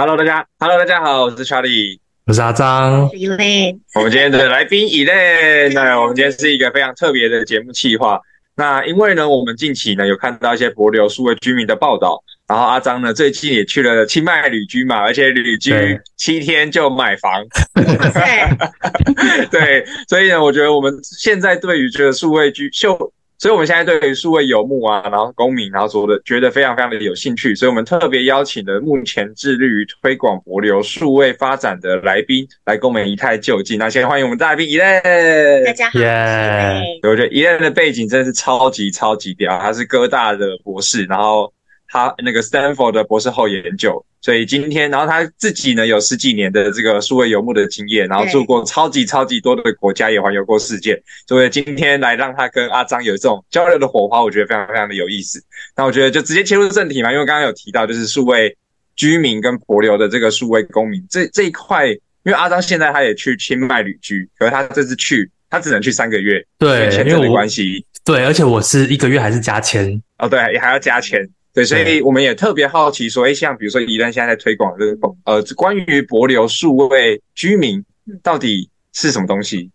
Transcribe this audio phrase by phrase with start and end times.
[0.00, 3.78] Hello，大家，Hello，大家好，我是 Charlie，我是阿张，我是 Elaine。
[3.94, 8.18] 我们今天的来宾 Elaine，那我们今天是一个非常特别的节目企划。
[8.56, 17.44] 那因为呢，我们近期呢有看到一些博流数位居民的报道，然后阿张呢最近也去了清迈旅居嘛，而且旅居七天就买房。
[17.76, 23.12] 对， 对，所以呢，我觉得我们现在对于这个数位居秀。
[23.40, 33.78] 所以，我们现在对于数位游牧啊，然后公民，然后做的觉得非常非常的有兴趣，所以我们特别邀请了目前致力于推广博流数位发展的来宾来跟我们一探究竟。
[33.78, 35.98] 那先欢迎我们大来宾 Elaine，大家好。
[35.98, 36.82] 耶！
[37.02, 41.50] 我觉得 Elaine 的背景真的是超级超级屌，他是哥大的博士，然后。
[41.92, 51.02] 他那个 Stanford 的博士后研究，所以今天，然后他自己呢有十几年的这个数位游牧的经验，然后住过超级超级多的国家，也环游过世界。
[51.26, 55.42] 所以今天来让他跟阿张有这种交流的火花，我觉得非常非常的有意思。
[55.76, 58.56] 那我觉得就直接切入正题嘛，因为刚刚有提到就是数位
[58.94, 71.28] 居民跟国流的这个数位公民这这一块，因为阿张现在他也去清迈旅居，可是他这次去他只能去三个月，对，签证的关系，对，而且我是一个月还是加签哦，对，也还要加签。
[71.52, 77.84] 对，所以我们也特别好奇说，哎，像比如说，Elaine 现在在推广这个呃，关于柏流数位居民
[78.22, 79.70] 到底是什么东西？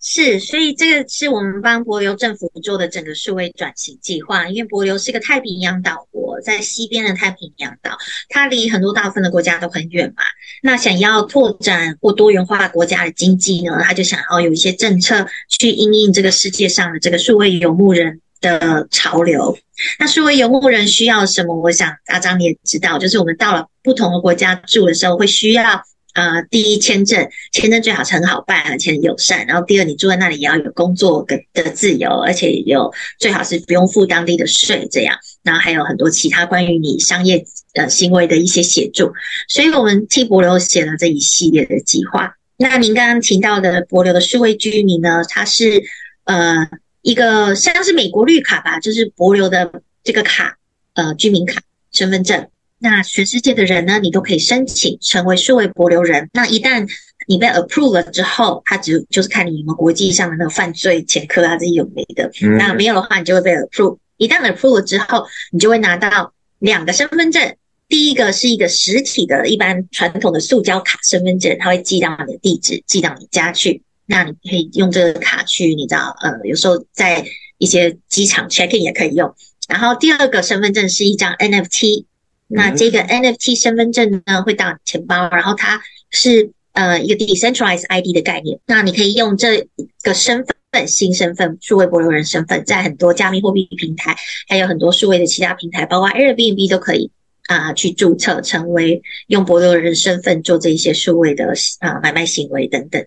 [0.00, 4.48] 是，所以这个是我们帮柏流政府做的整个数位转型计划。
[4.48, 7.96] 因为柏流是个太平洋岛国，在西边的太平洋岛，
[8.28, 10.24] 它离很多大部分的国家都很远嘛。
[10.62, 19.56] 那想要拓展或多元化国家的经济呢，他就想要有一些政策去应应这个世界上的这个数位游牧人的潮流。
[19.98, 21.54] 那数位游牧人需要什么？
[21.54, 25.82] 我想阿张你也知道，就是我们到了不同的国家住的时候，会需要
[26.14, 29.44] 呃，第一签证，签证最好是很好办，而且很友善。
[29.46, 35.16] 然后第二，你住在那里也要有工作的的自由，而且有最好是不用付当地的税，这样。
[35.42, 39.12] 然后还有很多其他关于你商业呃行为的一些协助。
[39.48, 42.32] 所以我们替博流写了这一系列的计划。
[42.56, 45.24] 那您刚刚提到的博流的数位居民呢？
[45.28, 45.82] 他是
[46.24, 46.68] 呃。
[47.04, 50.56] 一个像是美国绿卡吧，就是帛琉的这个卡，
[50.94, 51.60] 呃，居民卡、
[51.92, 52.48] 身份证。
[52.78, 56.30] 那全世界的人呢，你都可以申请成为数位博流人。
[56.32, 56.88] 那一旦
[57.26, 62.30] 你被 approve 了之后，他只就是看你有没有国际上的那个犯罪前科啊，这些有没的。
[62.58, 63.98] 那没有的话，你就会被 approve。
[64.16, 67.54] 一旦 approve 了之后，你就会拿到两个身份证。
[67.86, 73.82] 第一个是一个实体的一般传统的塑胶卡身份证，它会寄到你的地址，寄到你家去。
[74.06, 77.24] 那你可以用这个卡去，你知道，呃，有时候在
[77.58, 79.34] 一些机场 check in 也可以用。
[79.68, 82.04] 然后第二个身份证是一张 NFT，
[82.48, 88.60] 那这个 NFT 身份证呢会到你钱包，然后它是呃一个 decentralized ID 的概念。
[88.66, 89.66] 那你可以用这
[90.02, 94.14] 个身份新身份数位博罗人身份，在很多加密货币平台，
[94.48, 97.10] 还有很多数位的其他平台，包括 Airbnb 都可以
[97.46, 103.02] 啊、呃、去注册成为用博罗人身份做这一些数位的啊、呃、买卖行为等等。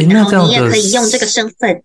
[0.00, 1.82] 诶，那这样你也可以用这个身份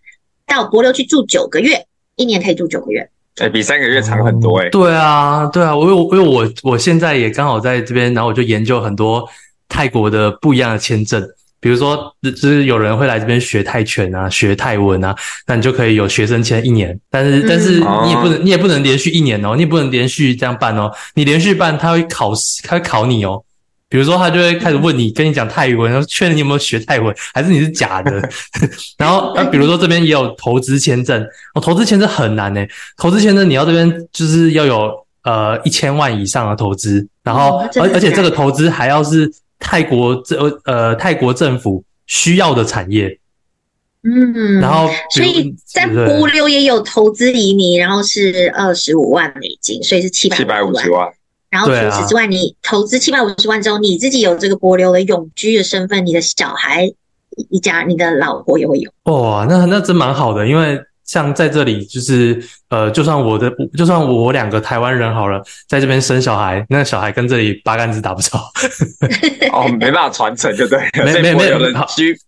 [0.48, 4.70] 到帛琉去住九个月，一年可以住九个月，哎，比三个月长很多哎、欸。
[4.70, 9.28] 对啊，对啊，我因为我我现在也刚好在这边，然后我就研究很多
[9.68, 11.22] 泰国的不一样的签证，
[11.60, 15.16] 比如说就是有人会来这边学泰拳啊，学泰文啊，
[15.48, 23.44] 那你就可以有学生签一年，但是但是你也不能你也不能连续一年哦，你也不能连续这样办哦，你连续办他会考试，他会考你哦。
[23.88, 28.12] 比如说，他就会开始问你，跟你讲泰文，然后确认你有没有学泰文， 还是你是假的。
[28.98, 31.22] 然后，那比如说这边也有投资签证，
[31.54, 32.68] 哦，投资签证很难诶，
[32.98, 34.92] 投资签证你要这边就是要有
[35.24, 40.36] 呃一千万以上的投资，然后而而且这个投资还要是泰国这
[40.66, 43.20] 呃泰国政府需要的产业。
[44.08, 51.08] 嗯，然后所以在帛琉也有投资移民，然后是二十五万美金，所以是七百七百五十万。
[51.56, 56.92] 然后除此之外，你投资七百五十万之后，你自己有这个国流的永居的身份，你的小孩
[57.50, 58.92] 一家，你的老婆也会有。
[59.04, 60.78] 哇，那那真蛮好的，因为。
[61.06, 68.38] 像在这里，就是呃，就算我的，就算我两个台湾人好了，在这边生小孩，那小孩跟这里八竿子打不着。
[69.54, 70.80] 哦，没办法传承，就对。
[71.04, 71.72] 没没没有的，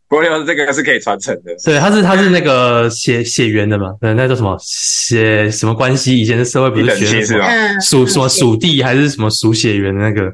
[0.08, 1.56] 帛琉的这个是可以传承的。
[1.66, 3.94] 对，他是他是那个血血缘的嘛？
[4.00, 6.18] 对，那叫什么血什么关系？
[6.18, 7.46] 以前的社会不是学什么
[7.82, 10.32] 属什么属地还是什么属血缘的那个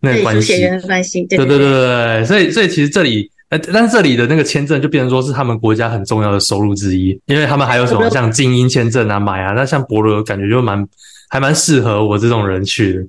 [0.00, 0.52] 那个关系？
[0.52, 1.24] 血缘的关系。
[1.24, 3.30] 对对对对对，所以所以其实这里。
[3.50, 10.86] 呃，但是这里的那个签证就变成说是他们国家很重要的收入之一，因为他们还有什么像精英签证啊买啊，那像帛琉感觉就蛮
[11.30, 13.00] 还蛮适合我这种人去的。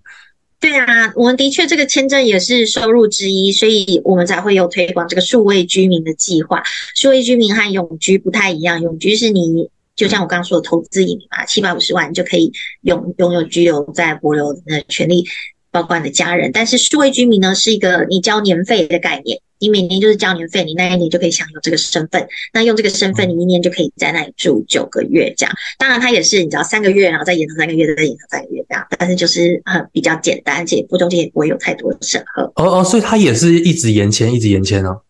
[0.62, 6.62] 对啊，我们的确这个签证也是收入之一，所以我们才会有推广这个数位居民的计划。
[6.95, 12.51] 数位居民和永居不太一样，永居是你就像我刚刚说的投资移民嘛，七百五十万就可以
[12.81, 15.25] 拥拥有居留在博流的权利，
[15.71, 16.51] 包括你的家人。
[16.51, 19.39] 但是数位居民呢，是一个你交年费的概念。
[19.62, 22.25] 你每年就是交年费，你那一年就可以享有这个身份。
[22.54, 25.54] 那用这个身份，你一年就可以在那里住九个月这样。
[25.77, 28.88] 当然，它也是你知道三个月，然后再延长三个月，再延长三个月这样。
[28.98, 32.44] 但是就是很比较简单，而且不中间也不会有太多的审核。
[32.56, 35.01] 哦哦，所以它也是一直延签，一直延签哦。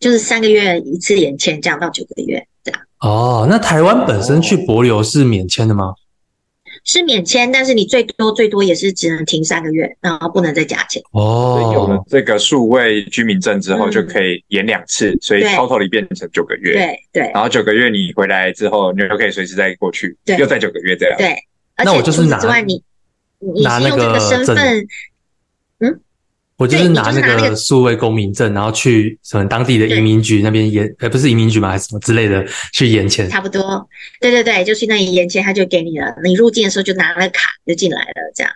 [0.00, 2.80] 就是三个月一次延签，这样到九个月这样。
[3.00, 5.92] 哦，那台湾本身去博流是免签的吗？
[6.86, 11.02] 是免签，但是你最多最多也是只能停三个月，然后不能再加签。
[11.10, 16.74] 哦，有了这个数位居民证之后，就可以延两次，嗯、所以 totally 变成九个月。
[16.74, 17.30] 对对。
[17.34, 21.18] 然后九个月你回来之后，你就可以随时再过去，对又再九个月这样。
[21.18, 21.34] 对。
[21.84, 22.80] 那我就是拿，你
[23.40, 24.86] 你是用这个身份，
[25.80, 26.00] 嗯。
[26.56, 32.42] 我就是拿那个数位公民证，然后去什么当地的移民局那边延，呃，不是移民局嘛，还是什么之类的
[32.72, 33.28] 去延签。
[33.28, 33.86] 差不多，
[34.20, 36.14] 对对对，就去那里延签，他就给你了。
[36.24, 38.50] 你入境的时候就拿了卡就进来了，这样。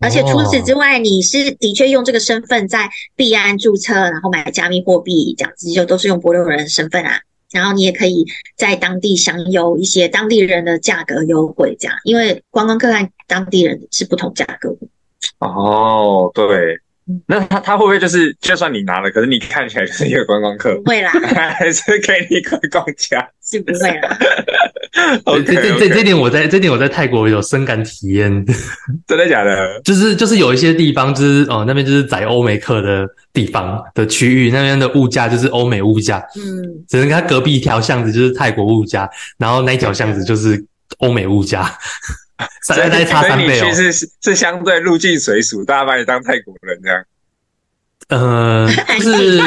[0.00, 7.20] 而且除此之外，你是的确用这个身份在币安注册，然后买加密货币，这样子就都是用帛琉人的身份啊。
[7.52, 8.26] 然后你也可以
[8.56, 14.76] 在当地享有一些当地人的价格优惠，这样，因为观光客和当地人是不同价格。
[15.38, 16.78] 哦，对，
[17.26, 20.74] 那他他会不会就是，就算你拿了，可是你看起来就是一个观光客？
[20.82, 21.10] 不会啦，
[21.58, 23.28] 还是给你观光价？
[23.42, 24.18] 是不会啦。
[25.24, 28.30] 这这这这点我在这点我在泰国有深感体验，
[29.08, 29.80] 真的假的？
[29.82, 39.08] 就是就是有一些地方就是哦那边就是宰欧美客的地方的区域，那边的物价就是欧美物价，嗯，只能看隔壁一条巷子就是泰国物价，
[39.38, 40.62] 然后那一条巷子就是
[40.98, 41.72] 欧美物价。
[42.62, 47.04] 所以你其实是是相对入境水俗，大家把你当泰国人这样。
[48.08, 48.68] 呃，
[48.98, 49.38] 就是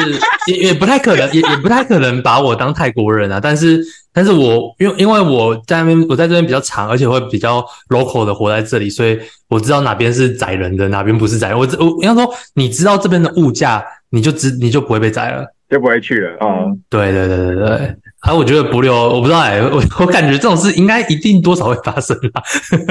[0.46, 3.38] 也也不太可能，也也不太可能把我当泰国人啊。
[3.40, 3.80] 但是，
[4.12, 11.56] 但是我因为因为我在那边，我在这边比较长，而且会比较 local 的活在这里，所以我知道哪边是宰人的，哪边不是宰人。
[11.56, 16.36] 我我应该说，你知道这边的物价，你就知你就不会被宰了，就不会去了。
[16.40, 17.96] 哦，对对对对对。
[18.26, 22.42] 啊，我觉得帛琉，我不知道哎、欸，我我感觉这种事应该一定多少会发生吧。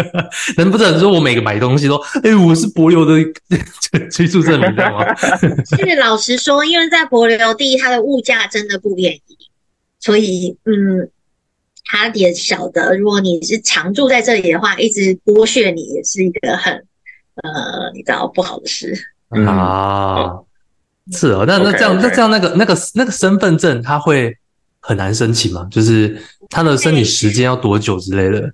[0.56, 3.22] 能不能说我每个买东西都，哎、欸，我是博流的
[4.10, 5.14] 居住证明， 知道吗？
[5.68, 9.38] 是老实说，因为在博流，第一，它的物价真的不便宜，
[10.00, 11.10] 所以嗯，
[11.92, 16.74] 他也晓得，如果你是常住在这里的话，一直剥削你，也是一个很
[17.44, 18.98] 呃，你知道不好的事。
[19.32, 20.32] 嗯、啊，
[21.12, 24.34] 是哦，那那这样，那 Okay, 这样那个那个那个身份证，它会。
[24.88, 26.16] 很难申请吗，就是
[26.50, 28.54] 他的申请时间要多久之类的？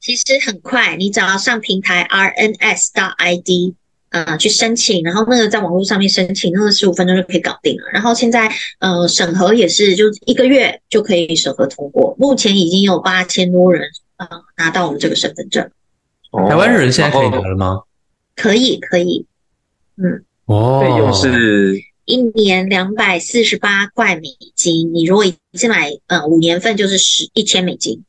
[0.00, 3.74] 其实很快，你只要上平台 RNS.ID，
[4.08, 7.84] 呃，去申请，然后那个在网络上面申请，那个十五分钟就可以搞定了。
[7.92, 8.50] 然后现在
[8.80, 12.16] 呃审核也是，就一个月就可以审核通过。
[12.18, 14.26] 目前已经有八千多人呃
[14.56, 15.70] 拿到我们这个身份证。
[16.32, 17.82] 哦、台湾人现在可以拿了吗？
[18.34, 19.24] 可以，可以。
[19.96, 20.24] 嗯。
[20.46, 20.80] 哦。
[20.80, 21.91] 费用是。
[22.12, 28.04] 一年两百四十八块美金，你如果一次买，呃，五年份就是十一千美金。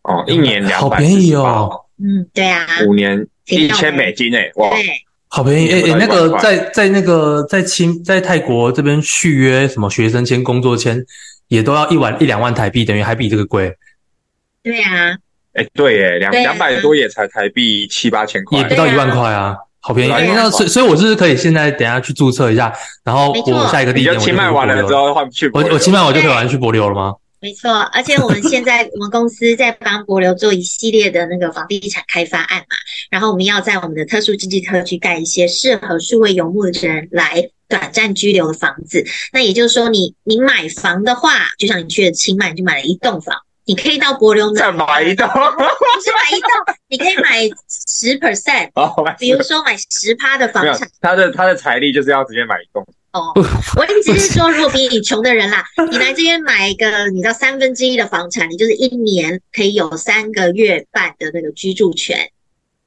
[0.00, 1.84] 哦，一年两百，好便宜哦。
[1.98, 4.82] 嗯，对啊，五年一千美金诶，哇，对，
[5.28, 5.68] 好便宜。
[5.68, 11.04] 诶诶，那个在在那个在清在泰国这边续约什么学生签、工作签，
[11.48, 13.70] 也都要一万一两万台币，等于还比这个贵。
[14.62, 15.14] 对啊，
[15.52, 19.54] 诶，对诶，两两百多也才台币七八千块，也不到一万块啊。
[19.86, 22.72] 好便宜，那所所以，我是可以现在等下去注册一下，
[23.04, 25.50] 然后我下一个地点我就清迈完了之后换去。
[25.52, 27.12] 我我清迈我就可以完去博流了吗？
[27.38, 32.76] 没错，而且我们现在 我们公司在帮博流做一系列的那个房地产开发案嘛，
[33.10, 39.04] 然后我们要在我们的特殊经济特区盖一些适合数位游牧的人来短暂居留的房子。
[39.34, 43.36] 那也就是说你，你你买房的话，就像你去了清迈，你就买了一栋房。
[43.66, 46.50] 你可以到帛琉再买一栋，不是买一栋，
[46.88, 48.70] 你可以买十 percent，
[49.18, 50.88] 比如说买十趴的房产。
[51.00, 52.86] 他的他的财力就是要直接买一栋。
[53.12, 53.32] 哦，
[53.76, 62.28] 我意思是说，如果比你穷的人啦， 你来这边买一个，你知道三分之一的房产，你就是一年可以有三个月半的那个居住权，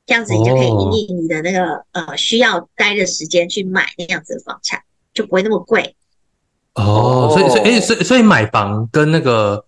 [0.06, 4.82] 这样子你就可以以你的那个呃需要待的时间去买那样子的房产，
[5.14, 5.96] 就不会那么贵。
[6.76, 9.64] 哦，所以所以诶，所以所以买房跟那个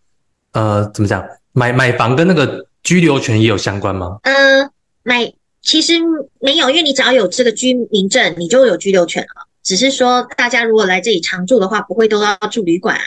[0.54, 4.18] 呃怎么讲，买买房跟那个居留权也有相关吗？
[4.24, 4.70] 呃，
[5.04, 5.94] 买其实
[6.40, 9.48] 没有，因为你只要有这个居民证，你就有居留权了。
[9.62, 13.04] 只是说，大家如果来这里常住的话，不会都要住旅馆啊，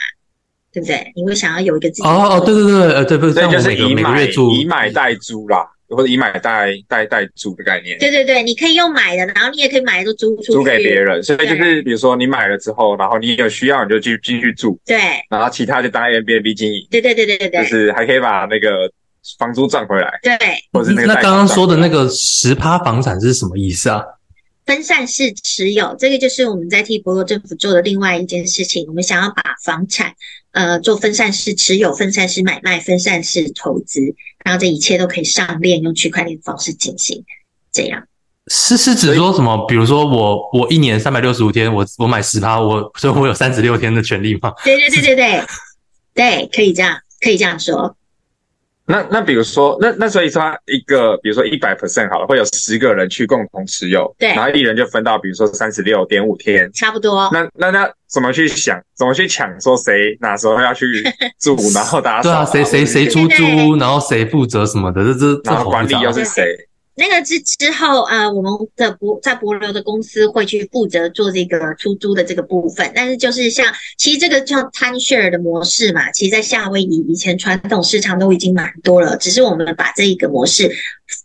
[0.71, 1.11] 对不对？
[1.15, 3.51] 你会想要有一个自己哦哦，对对对，呃，对不对？
[3.51, 7.97] 就是以买以买代租啦，或者以买代代代租的概念。
[7.99, 11.21] 对对对，你可以用买的，然后你也可以买的租出租给别人。
[11.23, 14.97] 所以就是比如说你买了之后，然后你有需要你就继续继续住，对。
[15.29, 16.87] 然后其他就当 Airbnb 经营。
[16.89, 18.91] 对对对对对对，就是还可以把那个
[19.37, 20.19] 房租赚回来。
[20.21, 20.37] 对，
[20.71, 21.07] 或者是那个。
[21.07, 24.03] 那刚刚说的那个十趴房产是什么意思啊？
[24.65, 28.85] 分散式持有，这个就是我们在替博罗政府做的另外一件事情。
[28.87, 30.13] 我们想要把房产，
[30.51, 33.99] 呃，做分散式持有、分散式买卖、分散式投资，
[34.43, 37.23] 然后这一切都可以上链，用区块链的方式进行。
[37.71, 38.07] 这样
[38.47, 39.65] 是是指说什么？
[39.67, 44.53] 比如说我我一年三百六十五天，我我买十趴，我所以我有三十六天的权利吗？
[44.63, 45.43] 对对对对对，
[46.13, 47.95] 对，可以这样，可以这样说。
[48.85, 57.29] 那那比如说，那那所以说一个，比如说一百 percent 好了，会有十个人去共同持有，对，然后一人就分到，比如说三十六点五天，差不多。
[57.31, 60.85] 那那那怎么去想，怎么去抢，说谁哪时候要去
[61.39, 66.53] 住， 然后大家对啊，谁谁谁出租，然后谁负责什么的，这这然后管理又是谁？
[66.95, 72.91] 那个之之后，呃，我们的博在博流的公司会去负责做这个出租的这个部分。
[72.93, 73.65] 但是就是像，
[73.97, 80.71] 其实这个叫 timeshare 的模式嘛，其实，在夏威夷以前传统市场都已经蛮多了，只是我们把这一个模式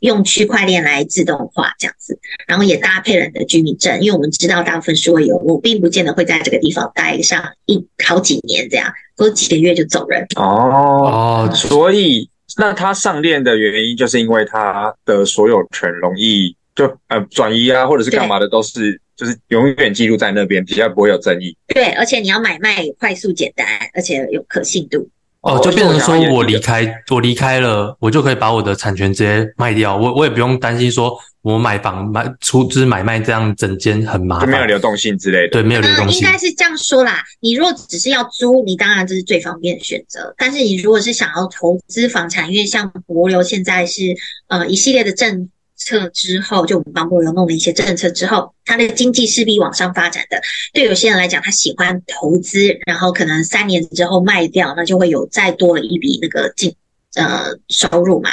[0.00, 10.26] 用区块链来自动化这样子，然后也搭配了你的居民证，因为我们知道大部分数位游牧并不见得会在这个地方待上一好几年这样，过几个月就走人。
[10.36, 12.30] 哦，所以。
[12.56, 21.56] 那他上链的原因，就是因为他的所有权容易就呃转移啊，或者是干嘛的，都是就是永远记录在那边，比较不会有争议。
[21.66, 25.08] 对，而且你要买卖快速简单，而且有可信度。
[25.40, 35.50] 哦，就变成说我离开，我离开了，我就可以把我的产权直接卖掉，我我也不用担心说我买房买出资买卖这样整间很麻烦，就没有流动性之类的。
[35.50, 36.18] 对，没有流动性。
[36.18, 37.22] 嗯，应该是这样说啦。
[37.40, 40.34] 你如果只是要租，你当然这是最方便的选择。
[40.36, 44.16] 但是你如果是想要投资房产，因为像帛琉现在是
[44.48, 50.38] 呃一系列的政策之后，就我们帮帛琉弄了一些政策之后，他的经济势必往上发展的。
[50.74, 56.74] 对有些人来讲，他喜欢投资，然后可能三年之后卖掉，那就会有再多了一笔那个进
[57.14, 58.30] 呃收入嘛。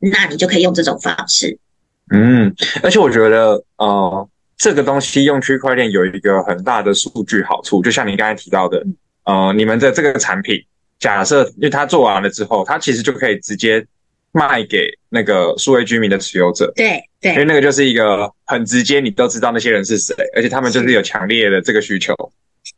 [0.00, 1.58] 那你就可以用这种方式。
[2.12, 8.84] 嗯，而且我觉得呃，这个东西用区块链有一个很大的数据好处，就像你刚才提到的，
[9.24, 10.56] 呃，你们的这个产品，
[10.98, 13.86] 假设因为它做完了之后，它其实就可以直接。
[14.32, 22.14] 卖给那个数位居民的持有者，对对，因为那个就是一个很直接，你都知道那些人是谁，而且他们就是有强烈的这个需求。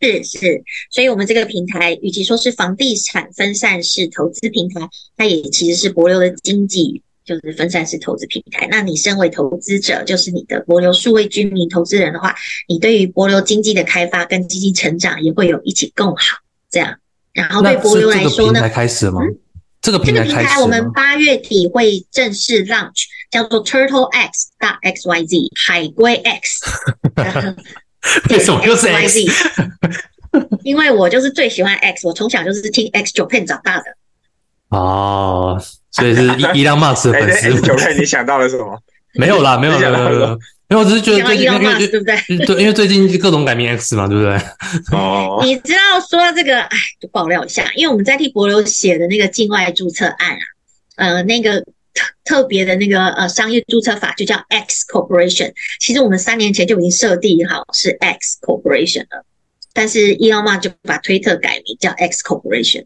[0.01, 8.69] 是是，所以我们这个平台，与其说是房地产分散式投资平台，它也其实是博流的经济，就是分散式投资平台。
[8.71, 12.35] 那你身为投资者，就是你的博流数位居民投资人的话，
[12.69, 16.39] 你对于博流经济的开发跟经济成长也会有一起共好
[16.71, 16.97] 这样。
[17.33, 19.21] 然后对博流来说呢，开始吗？
[19.25, 19.37] 嗯
[19.83, 26.61] 这个平台我们八月底会正式 launch，叫做 Turtle X 大 X Y Z 海龟 X。
[28.31, 29.21] 为什么又是 X？
[30.65, 33.85] 因为我就是最喜欢 X，我从小就是听 X Japan 长大的。
[34.69, 35.61] 哦，
[35.91, 36.23] 所以是
[36.55, 37.51] 伊朗马斯的粉丝。
[37.51, 38.79] X Japan 你想到了什么？
[39.15, 40.39] 没有啦，没有啦， 没有啦。
[40.69, 42.47] 因为我只是觉得最近，因为对不对？
[42.47, 44.37] 对，因为最近各种改名 X 嘛，对不对？
[44.97, 50.39] 哦， 你知道说到这个，哎，就爆料一下，因为我们在替博流写的那个境外注册案啊，
[50.95, 51.61] 呃，那个
[51.93, 55.53] 特特别的那个呃商业注册法就叫 X Corporation。
[55.81, 59.25] 其实我们三年前就已经设定好是 X Corporation 了，
[59.73, 62.85] 但是 Elon Musk 就把推特改名叫 X Corporation，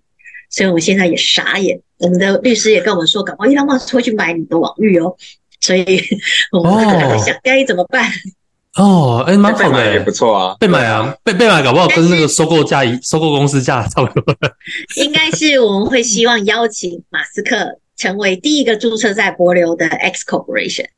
[0.49, 1.79] 所以我们现在也傻眼。
[1.99, 5.15] 我们的律师也跟我们说，搞不好 Elon Musk 会去买你的网域哦。
[5.65, 6.03] 所以
[6.53, 8.11] 我们可能会想该怎么办？
[8.77, 10.57] 哦，哎、欸，蛮好的，也不错啊。
[10.61, 14.35] 被买啊，被被买，搞不好跟那个收购价、收购公司价差不多。
[15.03, 20.89] 应该是我们会希望邀请马斯克成为第一个注册在博流的 X Corporation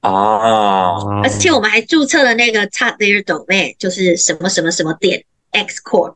[0.00, 6.14] 啊，而且我们还注册了那个 Top Their Domain，就是什么什么什么点 X Corp。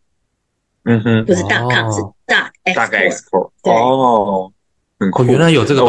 [0.86, 2.50] 嗯哼，不是 dot com，是大
[2.88, 3.50] 概 export。
[3.62, 4.50] 对哦，
[4.98, 5.24] 很酷。
[5.24, 5.82] 原来有这个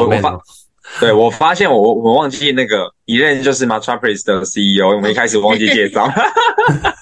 [1.00, 6.10] 对我发现我我忘记那个一任就是 Metropolis 的 CEO，我们一开始忘记介绍。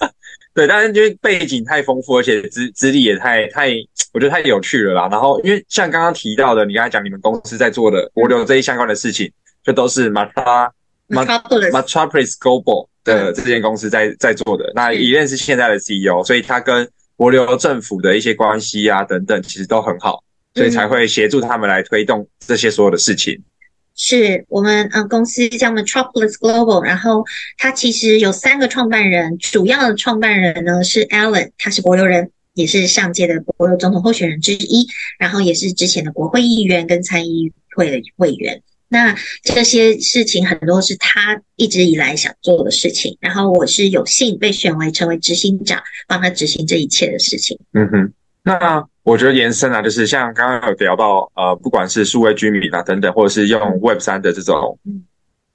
[0.54, 3.70] 对，但是因为背景太丰富，而且资资历也太太，
[4.12, 5.08] 我觉得太有趣了啦。
[5.10, 9.30] 然后因为像刚刚提到的，你刚才讲你们公司在做的国流这一相关的事情，
[9.64, 10.70] 就都是 Metropolis
[11.08, 14.70] Metropolis Global 的这间公司在在做的。
[14.74, 20.22] 那一任是现在的 CEO，所以他跟国流政府的一些关系啊等等，其实都很好，
[20.54, 23.36] 所以才会协助他们来推动这些所有的事情。
[23.96, 27.24] 是我们嗯公司叫 Metropolis Global，然后
[27.58, 34.86] 他其实有三个创办人，主要的创办人呢是 Alan，他是帛琉人，也是上届的帛琉总统候选人之一，
[35.18, 38.60] 然后也是之前的国会议员跟参议会的委员。
[38.88, 47.58] 那这些事情很多是他一直以来想做的事情，然后我是有幸被选为成为执行长，帮他执行这一切的事情。
[47.72, 48.84] 嗯哼，那。
[49.04, 54.78] 我觉得延伸啊，就是像刚刚有聊到，呃，不管是数位居民啊等等，或者是用 Web 三的这种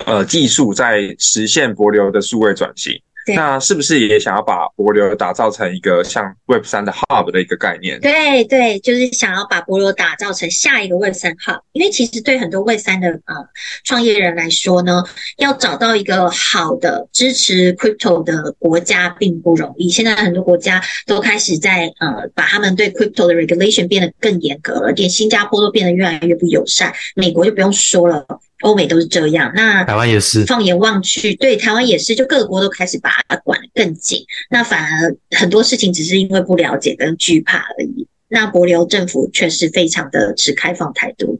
[0.05, 3.01] 呃技术，在实现国流的数位转型。
[3.35, 7.99] 那是不是也想要把博流打造成一个像 Web 三的 Hub 的一个概念？
[7.99, 11.59] 对对，就是想要把博流打造成下一个 Web 三 Hub。
[11.73, 13.35] 因为其实对很多 Web 三的呃
[13.83, 15.03] 创业人来说呢，
[15.37, 19.89] 要找到一个好的支持 Crypto 的国家并不容易。
[19.89, 28.25] 现在很多国家都开始在呃把他们对 Crypto 的 Regulation 变得更严格了，连新加坡都变得越来越不友善，美国就不用说了。
[28.61, 30.45] 欧美都是这样，那台湾也是。
[30.45, 34.23] 放眼望去，对台湾也是，就各国都开始把它管得更紧。
[34.49, 38.07] 那反而很多事情只是因为不了解跟惧怕而已。
[38.27, 41.39] 那帛琉政府却是非常的持开放态度，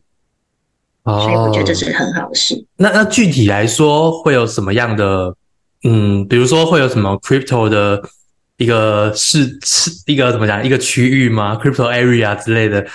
[1.03, 2.65] 哦，所以我觉得这是很好的事。
[2.77, 5.35] 那那具体来说会有什么样的？
[5.83, 8.01] 嗯，比如说会有什么 crypto 的
[8.57, 12.85] 一个是是一个怎么讲一个区域吗？crypto area 之类的。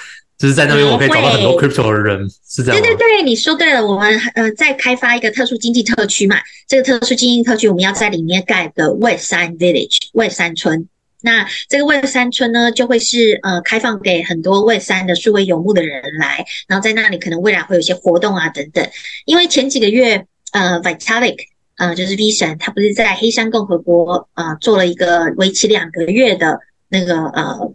[0.44, 2.78] 就是在那边，我可以找到很多 crypto 的人，是这样。
[2.78, 3.86] 对对对，你说对了。
[3.86, 6.36] 我们呃在开发一个特殊经济特区嘛，
[6.68, 10.86] 这个特殊经济特区我们要在里面盖个 Web 3 Village Web 3村。
[11.22, 18.86] 那这个 Web 3村呢，就会是呃开放给很多 Web 3的数位游牧的人来，然后在那里可能未来会有一些活动啊等等。
[19.24, 21.38] 因为前几个月呃 Vitalik
[21.78, 26.58] 呃就是 V 神，他不是在黑山共和国呃做了一个为期两个月的
[26.90, 27.72] 那个呃。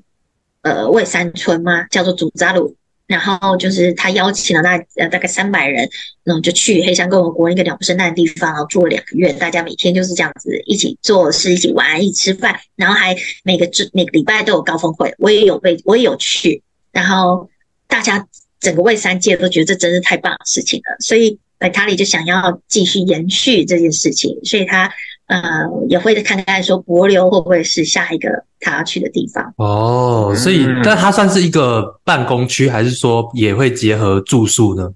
[0.61, 2.75] 呃，魏山村嘛，叫做祖扎鲁，
[3.07, 5.89] 然后就是他邀请了大呃大概三百人，
[6.23, 17.49] 然后就去黑山共和国一个鸟不生蛋的地方，然后住了两个月，大家每天就是这样子一起做事，一起玩，一起吃饭，然后还每个周每个礼拜都有高峰会，我也有被我也有去，然后
[17.87, 18.27] 大家
[18.59, 24.91] 整个外山界都觉得这真是太棒的事情了，所以白塔里就想要继续延续这件事情，所以他。
[25.29, 25.41] 呃，
[25.87, 28.27] 也会看看说帛琉会不会是下一个
[28.59, 30.33] 他要去的地方哦。
[30.35, 34.91] 所以，但它算是一个办公区，还是说也会结合住宿呢？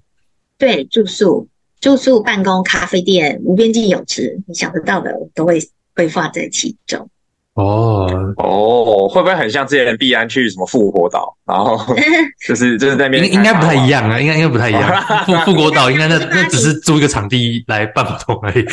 [0.58, 1.46] 对，住宿、
[1.80, 5.60] 住宿、办公、咖啡店、无边际泳池，你想得到的都会
[5.94, 7.08] 规划在其中。
[7.54, 11.78] 哦哦，会不会很像之前币安去什么复活岛，然后
[12.46, 15.24] 就是就是在那边应该不太一样啊，应该应该不太一样。
[15.24, 18.64] 复复活岛应该那那只是租一个场地来办活动而已。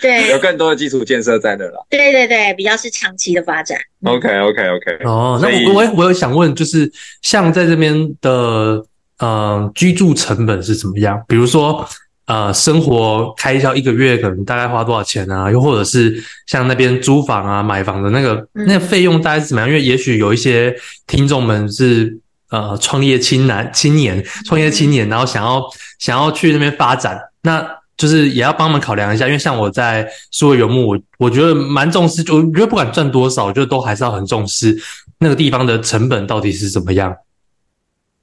[0.00, 1.86] 对， 有更多的基础建设在那了。
[1.88, 3.78] 对对对，比较是长期的发展。
[4.04, 5.04] OK OK OK。
[5.04, 6.90] 哦，那我我我有想问，就是
[7.22, 8.84] 像在这边的
[9.20, 11.22] 呃居住成本是怎么样？
[11.28, 11.86] 比如说。
[12.32, 15.50] 呃，生活开销一个月可能大概花多少钱啊？
[15.50, 19.68] 又或者是像那边租房啊、买房的那个那个费用大概是怎么样？
[19.68, 20.74] 因为也许有一些
[21.06, 22.18] 听众们是
[22.48, 25.62] 呃创业青男青年、创业青年，然后想要
[25.98, 27.68] 想要去那边发展，那
[27.98, 29.26] 就是也要帮他们考量一下。
[29.26, 34.74] 因为像我在苏维游牧，我我觉得蛮重视，我觉得不管赚多少，我觉得都还是要很重视
[35.18, 37.14] 那个地方的成本到底是怎么样。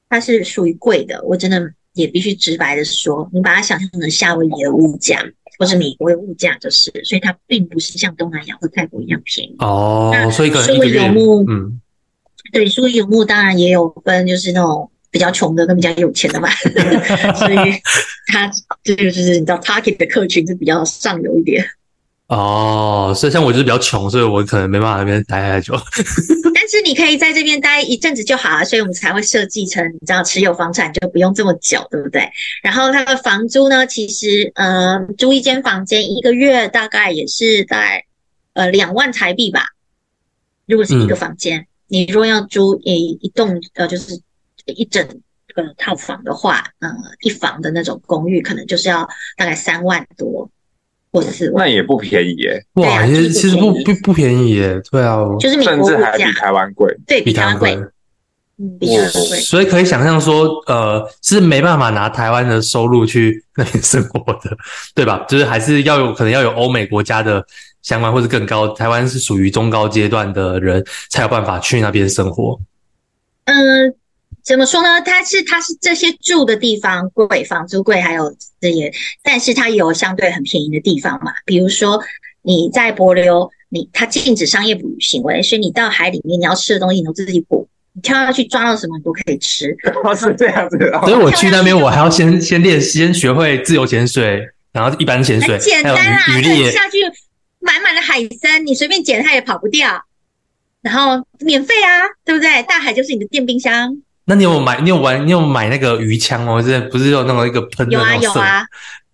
[0.10, 1.74] 它是属于贵的，我真的。
[2.00, 5.24] 也必须直白的说，你把它想象成夏威夷的物价，
[5.58, 9.56] 或是美国的物价，就是，所以它并不是像东南亚或泰国一样便宜。
[9.60, 11.80] 哦，那所以数位游牧，嗯，
[12.52, 16.50] 对，苏伊游牧当然也有分，就是那种比较穷的跟比较有钱的嘛，
[17.36, 17.56] 所以
[18.28, 18.50] 他
[18.84, 21.66] 这个就是你知道，target 的客群是比较上游一点。
[22.30, 25.74] 哦，所以像我就是比较穷，所以我可能没办法在那边待太久。
[26.54, 32.30] 但是你可以在这边待一阵子就好了，所以我们才会设计成你知道持有房产就不用这么久，对不对？
[32.62, 38.04] 然后它的房租呢，其实呃，租一间房间一个月大概也是在
[38.54, 39.66] 呃两万台币吧。
[40.68, 44.22] 如果是一个房间，你如果要租一一栋呃就是
[44.66, 45.04] 一整
[45.56, 46.92] 个套房的话，呃，
[47.24, 50.48] 一房的那种公寓可能就是要大概三万多。
[51.12, 57.78] 或四万，那也不便宜耶，哇，其实其实不不不便宜耶，对啊，就是甚至还比台湾贵，对，比台湾贵。
[58.78, 64.54] 比较贵，所以可以想象说，呃，是没办法拿台湾的收入去那边生活的，
[64.94, 65.26] 对吧？
[65.30, 67.42] 就是还是要有可能要有欧美国家的
[67.84, 72.60] 相关或者更高，台湾是属于中高阶段的人才有办法去那边生活。
[73.46, 73.96] 嗯，
[74.50, 75.00] 怎么说呢？
[75.02, 81.32] 它是它是这些住的地方贵，房租贵，还有这些，但是它有相对很便宜的地方嘛。
[81.46, 82.02] 比如说
[82.42, 87.70] 你在帛琉，你它禁止商业捕鱼行为，所以你到海里面你要吃的东西你都自己捕。
[87.94, 90.80] 你跳下去抓到什么你都可以吃， 哦，是这样子。
[91.02, 96.98] 所以我去那边，我还要先先练，先学会自由潜水，然后一般潜水，简单啊，鱼你下去
[97.60, 100.04] 满满的海参，你随便捡它也跑不掉，
[100.82, 102.64] 然后免费啊，对不对？
[102.64, 104.02] 大海就是你的电冰箱。
[104.30, 104.80] 那你有买？
[104.80, 105.26] 你有玩？
[105.26, 106.62] 你有买那个鱼枪哦？
[106.62, 107.94] 这不是有那种一个喷的？
[107.94, 108.64] 有啊，有啊。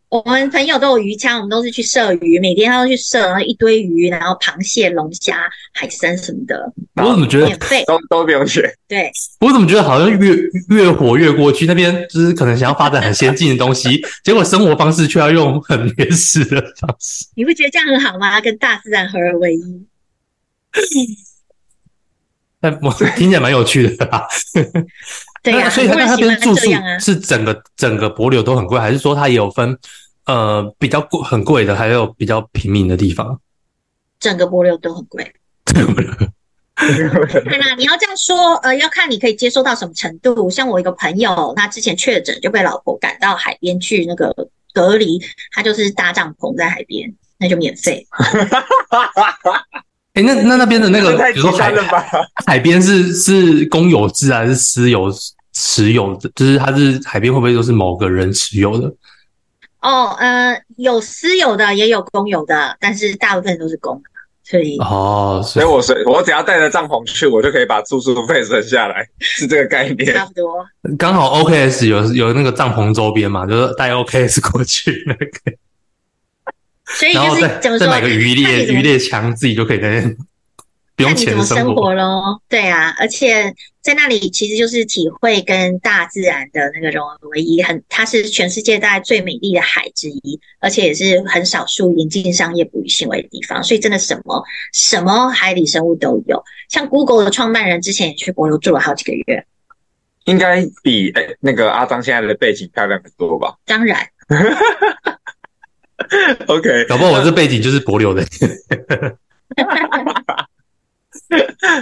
[0.10, 6.72] 我们朋友都有鱼枪，我们都是去射鱼，每天他都去射，然后一堆鱼，然后螃蟹、龙虾、海参什么的。
[6.96, 8.70] 我怎么觉得免费都都不用学？
[8.90, 10.36] 对，我怎么觉得好像越
[10.70, 17.26] 越活越过去，那边就是可能想要发展很先进的东西， 结果生活方式却要用很原始的方式。
[17.36, 18.40] 你不觉得这样很好吗？
[18.42, 19.88] 跟大自然合而为一。
[22.60, 24.28] 但我听起来蛮有趣的啦。
[25.44, 29.78] 对呀、啊，所以他那边住宿啊，是整个整个柏柳都很贵，还是说它也有分
[30.26, 33.40] 呃比较贵很贵的，还有比较平民的地方？
[34.20, 35.32] 整个柏流都很贵。
[35.66, 35.82] 看
[37.62, 40.50] 啊，你要这样说，呃，要看你可以接受到什么程度。
[40.50, 44.34] 像我一个朋友，他之前确诊就被老婆赶到海边去那个
[44.74, 48.06] 隔离，他就是搭帐篷在海边，那就免费。
[50.16, 51.74] 哎、欸，那那那边的那个，比如说海
[52.46, 55.14] 海边是是公有制还是私有
[55.52, 56.30] 持有的？
[56.34, 58.88] 就是它是海边会不会都是某个人持有的？
[59.82, 64.10] 哦，呃，有私有的，也有公有的，但是大部分都是公的，
[64.44, 70.14] 所以哦，所以我是我只要带着帐篷去，我就可以把住宿费省下来，是这个概念。
[70.16, 70.66] 差不多。
[70.98, 75.58] 刚好 OKS 有有那个帐篷周边嘛，就是带 OKS 过去那个。
[76.86, 80.16] 所以就是怎么说，再买个渔猎渔猎枪，自己就可以在那
[80.96, 82.42] 不用钱生活，生活咯。
[82.48, 93.62] 对啊，而且在那里其实就是体会跟大自然的那个融合为一，很它是全世界大概最美丽的海之一，而且也是很少数引进商业捕鱼行为的地方。
[93.62, 96.42] 所以真的什么什么海底生物都有。
[96.70, 99.46] 像 Google 的创办人之前也去帛琉住了好几个月，
[100.26, 103.56] 应该比诶那个阿张现在的背景漂亮很多吧？
[103.66, 104.08] 当然。
[106.48, 108.24] OK，搞不好我这背景就是帛琉的。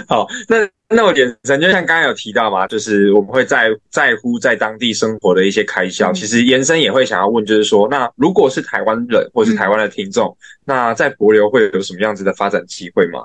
[0.08, 0.56] 好，那
[0.88, 6.12] 那我眼神就像刚刚有提到嘛，就是我们会在在乎在当地生活的一些开销。
[6.12, 13.24] 嗯、其实延伸也会想要问，就是说，那如果是台湾人或是台湾的听众，嗯、那在帛琉会有什么样子的发展机会吗？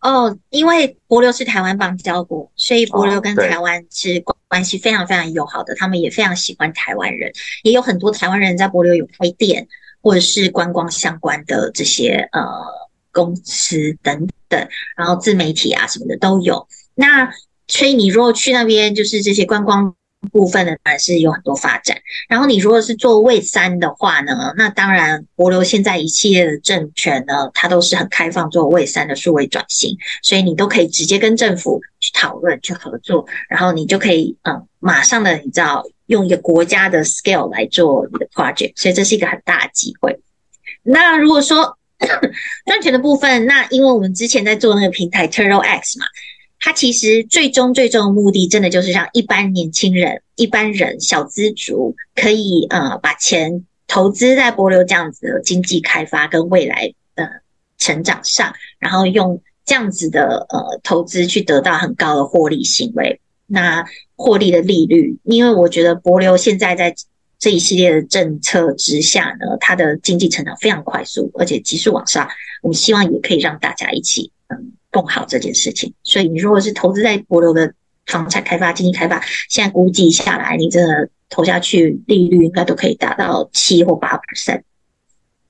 [0.00, 7.30] 哦，因为帛琉是台湾邦交国，所以帛琉跟台湾是关关系非常非常友好的，他们也非常喜欢台湾人，
[7.62, 9.68] 也有很多台湾人在帛琉有开店。
[10.02, 12.42] 或者是观光相关的这些呃
[13.12, 16.66] 公司等等，然后自媒体啊什么的都有。
[16.94, 17.30] 那
[17.68, 19.94] 所以你如果去那边，就是这些观光
[20.32, 21.96] 部分的，当然是有很多发展。
[22.28, 35.84] 然后你如果是做 Web3 的话呢，那当然国流现在一系列的政权呢，它都是很开放做 Web3 的数位转型，所以你都可以直接跟政府去讨论去合作，然后你就可以嗯马上的你知道。
[36.10, 40.18] 用一个国家的 scale 来做你的 project，所以这是一个很大的机会。
[40.82, 41.78] 那如果说
[42.66, 46.06] 赚钱的部分，那因为我们之前在做那个平台 Turtle X 嘛，
[46.60, 57.42] 它其实最终最终的目的，真的就是让一般年轻人、一般人小资族可以呃把钱投资在帛琉这样子的经济开发跟未来的
[57.78, 63.20] 成长上，然后用这样子的呃投资去得到很高的获利行为。
[63.46, 66.94] 那获利的利率，因为我觉得博流现在在
[67.38, 72.28] 这一系列的政策之下呢，它的经济成长非常快速，而且急速往上。
[72.62, 75.92] 我们希望也可以让大家一起嗯共好这件事情。
[76.02, 77.72] 所以你如果是投资在帛琉的
[78.06, 84.62] 房产开发、经济开发，现在估计下来，你真的投下去利率应该都可以达到七或八 percent。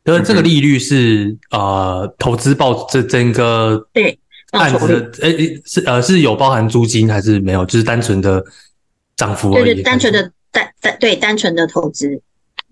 [0.05, 4.18] 呃，这个利率是呃投资报这整个对。
[4.53, 7.64] 案子诶、欸、是呃是有包含租金还是没有？
[7.66, 8.44] 就是单纯的
[9.16, 9.64] 涨幅而已。
[9.66, 12.20] 对对，单纯的单单对单纯的投资。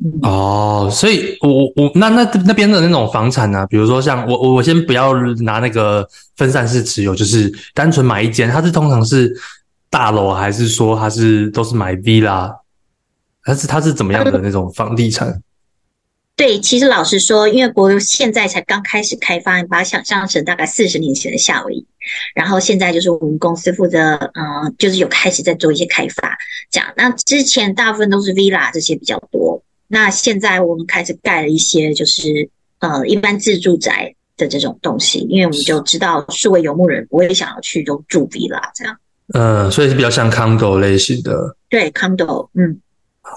[0.05, 3.67] 嗯、哦，所以我我那那那边的那种房产呢、啊？
[3.67, 9.35] 比如说像我我我先不要拿那个分散式持有，就是单纯买一间，它是通常是
[9.91, 12.55] 大楼，还是说它是都是买 villa？
[13.41, 15.43] 还是它是怎么样的那种房地产？
[16.37, 21.87] 对，其实老实说，因为帛琉现在才刚开始开发，你把它想象成大概四十年前的夏威夷，
[22.37, 26.37] 然后现在就是我们公司负责，嗯、呃，就是有开始在做一些开发，
[26.71, 26.89] 这样。
[26.97, 32.49] 那之前大部分都是 villa 这些比较多，那现在我们开始盖了一些，就是
[32.79, 38.97] 呃一般自住宅的这种东西，因为我们就知道数位游牧人不会想要去都住 villa 这样。
[39.35, 41.57] 嗯，所以是比较像 condo 类型的。
[41.69, 42.81] 对，condo，嗯。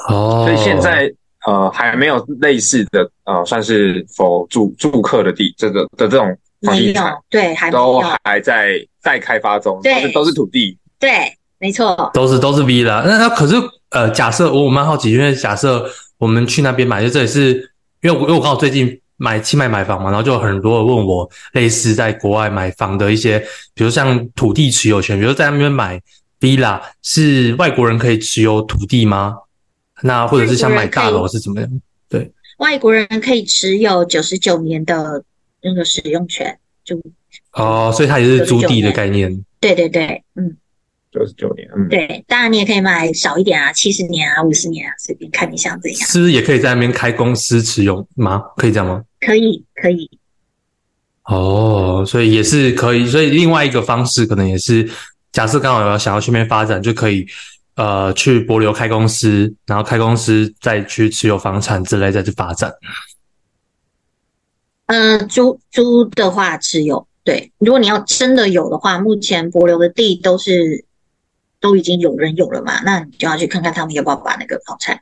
[0.08, 1.12] 哦，所以现在。
[1.44, 13.04] 呃，还没有类似的呃，算是否住住客的地这个的这种房地产，对，还都还在待开发中，对，都是土地，对，没错，都是都是 villa。
[13.04, 13.56] 那那可是
[13.90, 15.84] 呃，假设我我蛮好奇，因为假设
[16.22, 17.54] 我们去那边买，就这里是
[18.04, 23.40] 因为我因为我刚好最近买清迈买房嘛，然后就有很多人问我类似在国外买房的一些，
[23.74, 26.00] 比如像土地持有权，比如在那边买
[26.40, 29.36] villa，是外国人可以持有土地吗？
[30.04, 31.82] 那或者是想买大楼是怎么样？
[32.08, 35.24] 对，外国人可以持有九十九年的
[35.64, 36.96] 那个使用权，就
[37.54, 39.44] 哦，所以它也是租地的概念。
[39.60, 40.56] 对对对，嗯，
[41.12, 46.00] 九十九年，嗯，对，当然你也可以买少一点啊，七十年啊，五十年啊，随便看你想怎样。
[46.08, 48.42] 是不是也可以在那边开公司持有吗？
[48.58, 49.04] 可以这样吗？
[49.20, 50.10] 可以，可以。
[51.26, 54.90] 哦，所以也是可以，所以另外一个方式可能也是，
[55.32, 57.26] 假设刚好要想要去那边发展，就可以。
[57.76, 62.72] 呃，去博流开公司，然后开公司再去持有房产之类，再去发展。
[64.88, 67.50] 嗯、呃，租租的话持有，对。
[67.60, 70.84] 如果你要真的有的话，目前博流的地都是
[71.62, 75.00] 都已经有人有了嘛，那你就要去看看他们要不要把那个房产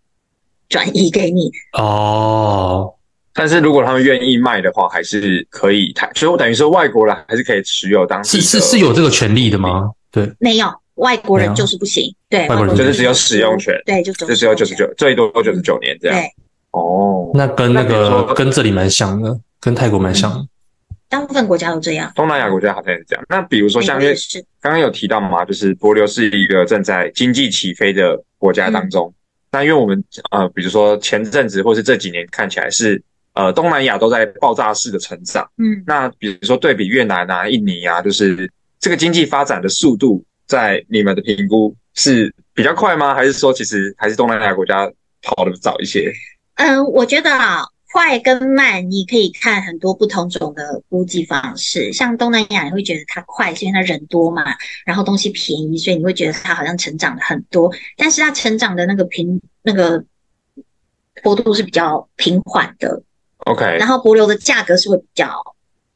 [0.68, 1.50] 转移给你。
[1.74, 2.94] 哦，
[3.34, 6.14] 但是如果他们愿意卖的话，还是可以谈。
[6.14, 8.28] 所以我等于说，外国人还是可以持有当地。
[8.28, 9.90] 是是是有这个权利的吗？
[10.12, 10.68] 对，没有。
[10.96, 16.20] 外国人就是不行，对，外国人就是只有使用权，对，就只有九十九，最多九十九年这样。
[16.20, 16.30] 对，
[16.72, 20.46] 哦，那跟那个跟这里蛮像的，跟泰国蛮像的。
[21.10, 23.26] 大部分国家都这样，东南亚国家好像也是这样。
[23.28, 24.16] 那比如说像因为
[24.62, 29.14] 刚刚有提到嘛，就是帛琉是一个正在经济起飞的国家当中。
[29.52, 33.02] 那因为我们呃，比如说前阵子或是这几年看起来是
[33.34, 35.50] 呃东南亚都在爆炸式的成长。
[35.58, 40.24] 嗯，那比如说对比越南啊、印尼啊，就是这个经济发展的速度。
[40.50, 43.14] 在你们的评估是比较快吗？
[43.14, 44.92] 还是说其实还是东南亚国家
[45.22, 46.12] 跑得早一些？
[46.56, 51.92] 嗯，我觉得啊，快跟慢你可以看很多不同种的估计方式。
[51.92, 54.44] 像东南亚，你会觉得它快，是因为它人多嘛，
[54.86, 57.74] 然后东西便宜，所以你会觉得它好像成长了很多。
[57.98, 60.04] 但是它成长的那个平那个
[61.24, 63.02] 坡度是比较平缓的。
[63.46, 65.28] OK，然后柏流的价格是会比较。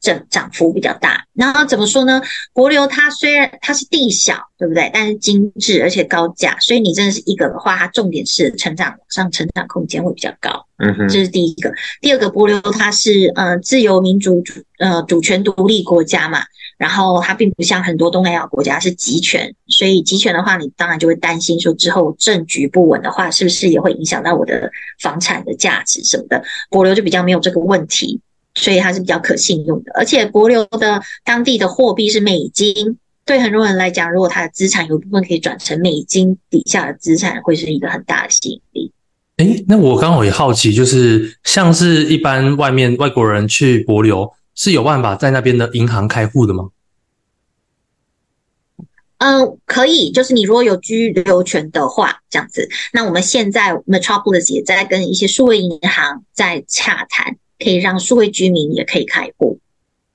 [0.04, 2.20] 涨涨幅比较大，然后怎么说呢？
[2.52, 4.90] 国流它虽然它是地小，对不对？
[4.92, 10.66] 但是精致而且高价，所以你真的是一个的话，它重点是成长上成长空间会比较高。
[10.76, 11.72] 嗯哼，这是第一个。
[12.02, 16.40] 第二个，国流它是呃自由民主主呃主权独立国家嘛，
[16.76, 26.42] 然后它并不像很多东南亚国家是集权，所以集权的话，你当然就会担心说之后政局不稳的话，是不是也会影响到我的房产的价值什么的？
[26.68, 28.20] 国流就比较没有这个问题。
[28.54, 38.92] 所以它是比较可信用的，而且帛琉的当地的货币是美金，对很多人来讲，如果他的资产有部分可以转成美金底下的资产，会是一个很大的吸引力。
[39.38, 46.68] 诶，那我刚好也好奇，就是像是一般外面外国人去帛琉是有办法在那边的银行开户的吗？
[49.18, 52.68] 嗯，可以，就是你如果有居留权的话，这样子。
[52.92, 57.36] 那我们现在 Metropolis 也在跟一些数位银行在洽谈。
[57.64, 59.58] 可以让数位居民也可以开户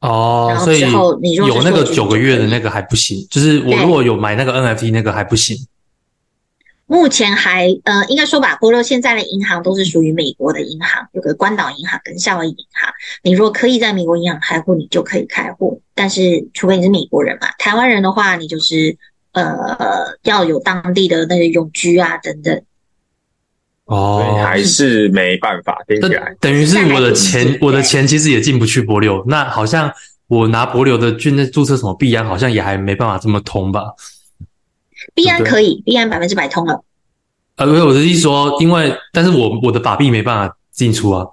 [0.02, 5.58] 哦，所以有那个九个月的那个还不行，就是我如果有买那个 NFT 那个还不行。
[6.86, 12.92] 目前还呃，应该说吧，帛琉现在的银行都是属于美国的银行，有个关岛银行跟夏威夷银行。
[13.22, 18.98] 你如果可以在美国银行开户，你就可以开户，但是除非你是美国人嘛，台湾人的话，你就是
[19.34, 22.60] 呃要有当地的那个永居啊等等。
[23.90, 29.24] 哦，还是没办法听起来，等于是我的钱，我的钱其实也进不去博流。
[29.28, 29.92] 那好像
[30.28, 33.94] 我拿博流的去那注册什么币安，好像也还没办法这么通吧？
[35.16, 36.84] 币安可以，币安百分之百通了。
[37.56, 41.26] 呃，不是我的意思说，因为但是我我的法币没办法进出啊。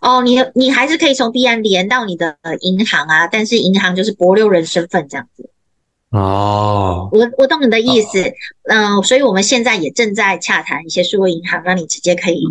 [0.00, 5.50] 哦，你你还是可以从币安连到你的银行啊，但是银行就是博六人身份这样子。
[6.16, 8.22] 哦，我我懂你的意思，
[8.64, 12.42] 嗯、呃，所以我们现在也正在洽谈一些数位银行，让你直接可以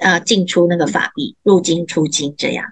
[0.00, 2.64] 呃进出那个法币，入金出金这样。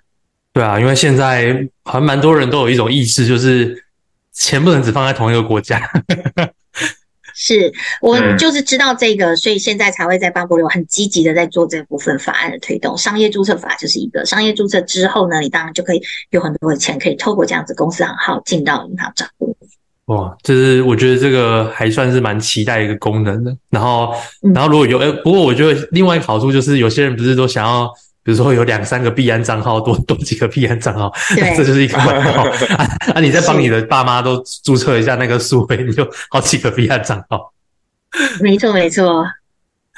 [0.53, 3.85] 对啊，因为现在还蛮多人都有一种意识，就是
[4.33, 5.81] 钱不能只放在同一个国家。
[7.37, 12.97] 是我就是知道这个，所以现在才会在邦帛琉很积极的在做这部分法案的推动。
[12.97, 19.57] 商业注册法就是一个，商业注册之后呢，你当然就可以有很多的钱可以透过这样子公司行号进到银行账户。
[20.07, 23.57] 哇，就是我觉得这个还算是蛮期待一个功能的。
[23.71, 24.15] 然后，
[24.55, 27.91] 然后如果有，哎，不过我觉得另外一个好处就是，有些人不是都想要，
[28.23, 32.43] 比如说有两三个币安账号，多多几个币安账号，对， 这就是一个门号。
[32.77, 37.51] 啊，啊你再帮你的爸妈都注册一下那个数位，你就好几个币安账号。
[38.43, 39.25] 没错，没错。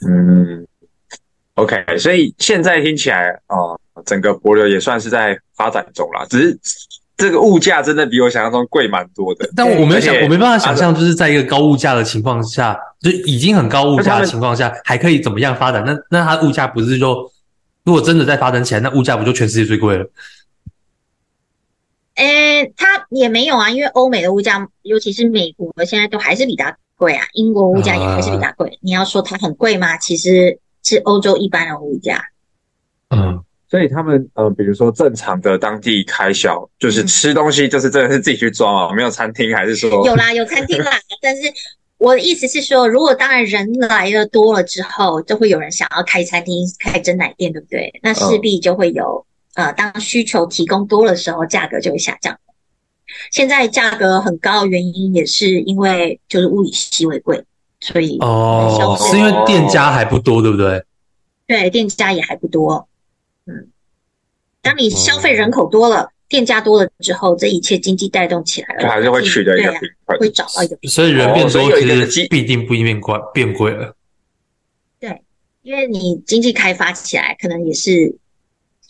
[0.06, 0.64] 嗯
[1.54, 6.58] ，OK，所以现在听起来，哦，整个博流也算是在发展中啦，只是。
[7.16, 15.82] 这个物价真的比我想象中贵蛮多的，但我没想，我没办法想象，就是在一个高物价的情况下，就已经很高物价的情况下，还可以怎么样发展？
[15.86, 17.30] 那那它物价不是就，
[17.84, 20.06] 如果真的在发展起来，那物价不就全世界最贵了？
[22.16, 27.24] 诶，它也没有啊，因为欧美的物价，尤其是美国，现在都还是比它贵啊。
[27.32, 28.78] 英国物价也还是比它贵。
[28.82, 29.96] 你要说它很贵吗？
[29.96, 32.22] 其实是欧洲一般的物价。
[33.08, 33.42] 嗯。
[33.68, 40.92] 所以他们呃，比如说正常的当地开销，就是吃东西，就是真的是自己去装啊，没有餐厅，还是说有啦，有餐厅啦。
[41.20, 41.52] 但是
[41.98, 47.92] 我的意思是说，如果当然人来的多了之后，就会有人想要开餐厅、开珍奶店，对不对？
[48.02, 52.38] 那势必就会有呃，当需求提供多的时候，价格就会下降。
[53.30, 57.42] 现在价格很高的原因也是因为就是物以稀为贵，
[57.80, 60.84] 所以哦，是因为店家还不多，对不对？
[61.46, 62.86] 对，店家也还不多。
[64.66, 70.90] 嗯，当你消费人口多了，嗯、店家多了之后，这一切经济带动起来了，就还是会取得一个平衡，会找到一个平衡。
[70.90, 71.70] 所以人变多，
[72.06, 73.94] 其实必定不一定变贵，变贵了。
[74.98, 75.22] 对，
[75.62, 78.16] 因为你经济开发起来，可能也是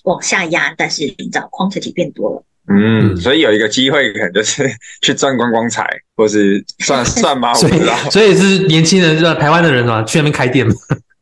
[0.04, 2.42] 往下压，但是你知道 quantity 变多了。
[2.68, 4.68] 嗯，所以有一个机会，可能就是
[5.00, 5.86] 去赚观光财，
[6.16, 7.52] 或是算算吗？
[7.56, 7.96] 我不知道。
[8.10, 10.74] 所以是年轻人，是台湾的人嘛，去那边开店嘛。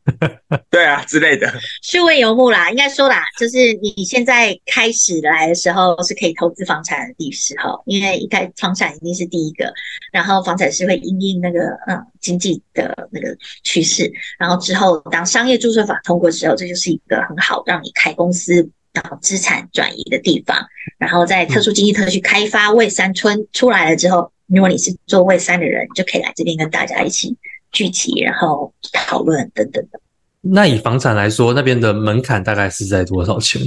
[0.69, 1.51] 对啊，之类的。
[1.81, 9.73] 数位游牧啦，应该说啦，就是你现在开始来的时候是可以投资房产的第一时候，因为一开房产一定是第一个，
[10.11, 20.55] 然后房产是会因应那个嗯经济的那个趋势，然后之后当商业注册法通过之后，这就是一个很好让你开公司然后资产转移的地方，
[20.99, 27.35] 然后在特殊经济特区开发蔚山村出来了之后，如果你是做蔚山的人，就可以来这边跟大家一起。
[27.75, 28.73] 具体，然后
[29.07, 29.99] 讨论等等的。
[30.39, 33.61] 那以房产来说，那边的门槛大概是在多少钱？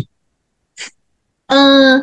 [1.49, 2.03] 嗯，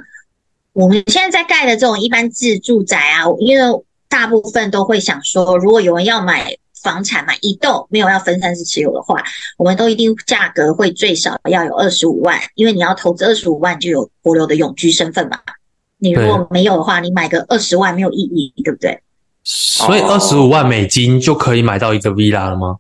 [0.74, 9.24] 我们现在在盖的这种一般自住宅啊，因为大部分都会想说，如果有人要买房产买一栋，没有要分散式持有的话，
[9.58, 15.40] 我们都一定价格会最少要有二十五万，因为你要投资二十五万就有国流的永居身份嘛。
[15.98, 19.02] 你如果没有的话，你买个二十万没有意义，对不对？
[19.48, 22.78] 所以二十五万美金就可以买到一个 villa 了吗？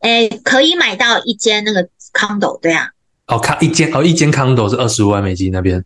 [0.00, 2.90] 诶，可以买到一间那个 condo，对啊。
[3.26, 5.84] 哦，看一间哦，一间 condo 是二十五万美金那边。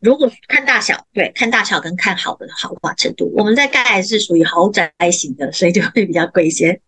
[0.00, 6.80] 如果看大小，对，看大小跟看好的豪华程度，我们在盖是属于豪宅型的，所以就会比较贵一些。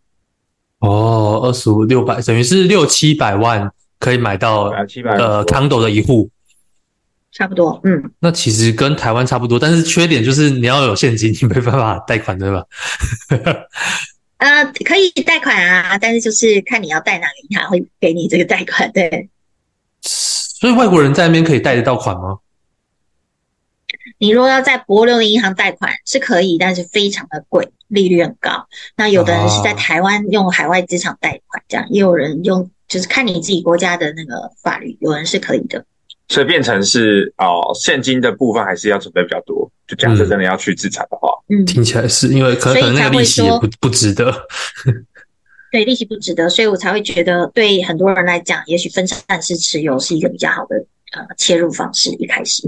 [0.80, 3.70] 哦，二十五六百，等于是六七百万
[4.00, 6.28] 可以买到呃 condo 的一户。
[7.36, 12.64] 差不多，嗯，那其实跟台湾差不多，但是缺点就是你要有现金，你没办法贷款，对吧？
[14.38, 19.28] 呃，可以贷款啊，但是就是看你要贷哪个银行会给你这个贷款，对。
[20.00, 22.38] 所以外国人在那边可以贷得到款吗？
[24.16, 28.66] 你如果要在柏琉的银行贷款是可以，但是非常的贵，利率很高。
[28.96, 35.84] 那有的人是在台湾用海外资产贷款，这样也有人用，就是看你自己国家的那个法律，有人是可以的。
[36.28, 39.70] 所以变成是哦，现金的部分还是要准备比较多。
[39.86, 44.34] 就假设真的要去资产的话，嗯，听起来是因为可能那个利息也不不值得。
[45.70, 50.76] 对，利息不值得，所以我才会觉得对很多人来讲，也许分散式持有是一个比较好的
[51.12, 52.10] 呃切入方式。
[52.18, 52.62] 一开始，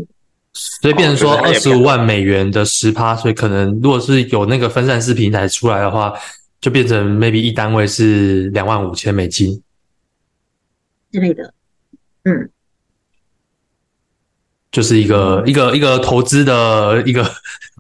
[0.53, 6.12] 所以变成说二十五万美元的十趴，所以可能如果是有那个分散式平台出来的话，
[6.61, 9.61] 就变成 maybe 一单位是两万五千美金
[11.11, 11.53] 之类的，
[12.25, 12.49] 嗯。
[14.70, 17.24] 就是一个一个一个投资的一个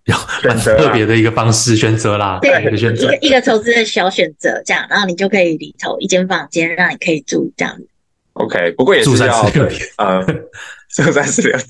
[0.02, 7.86] 比较很特别的一个方式选择啦，对，一个选择，一个一个投资的小选择，这样，然后你就可以里头一间房间让你可以住这样子。
[8.32, 10.24] OK，不过也是要住三十六天，呃，
[10.88, 11.68] 住三十六天。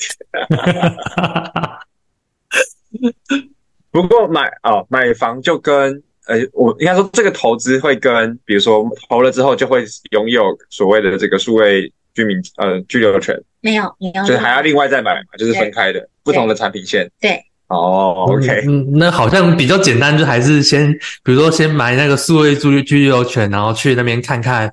[3.90, 11.92] 不过买哦，买房就跟呃，我应该说这个投资会跟，比如说投了之后就会拥有所谓的这个数位。
[12.18, 17.08] 居民呃居留权没有，你要就是还要另外再买嘛，就是分开的不同的产品线。
[17.20, 20.92] 对哦，OK，嗯，那好像比较简单，就还是先，
[21.22, 24.68] 比如说先买那个数位居居留权，然后去那边看看，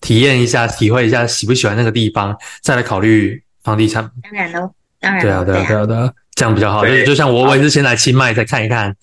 [0.00, 4.08] 体验一下，体会一下喜不喜欢那个地方，再来考虑房地产。
[4.22, 4.70] 当然喽，
[5.00, 6.86] 当然，对啊，对啊，对啊，对啊，这样比较好。
[6.86, 8.94] 就就像我，我也是先来清迈再看一看，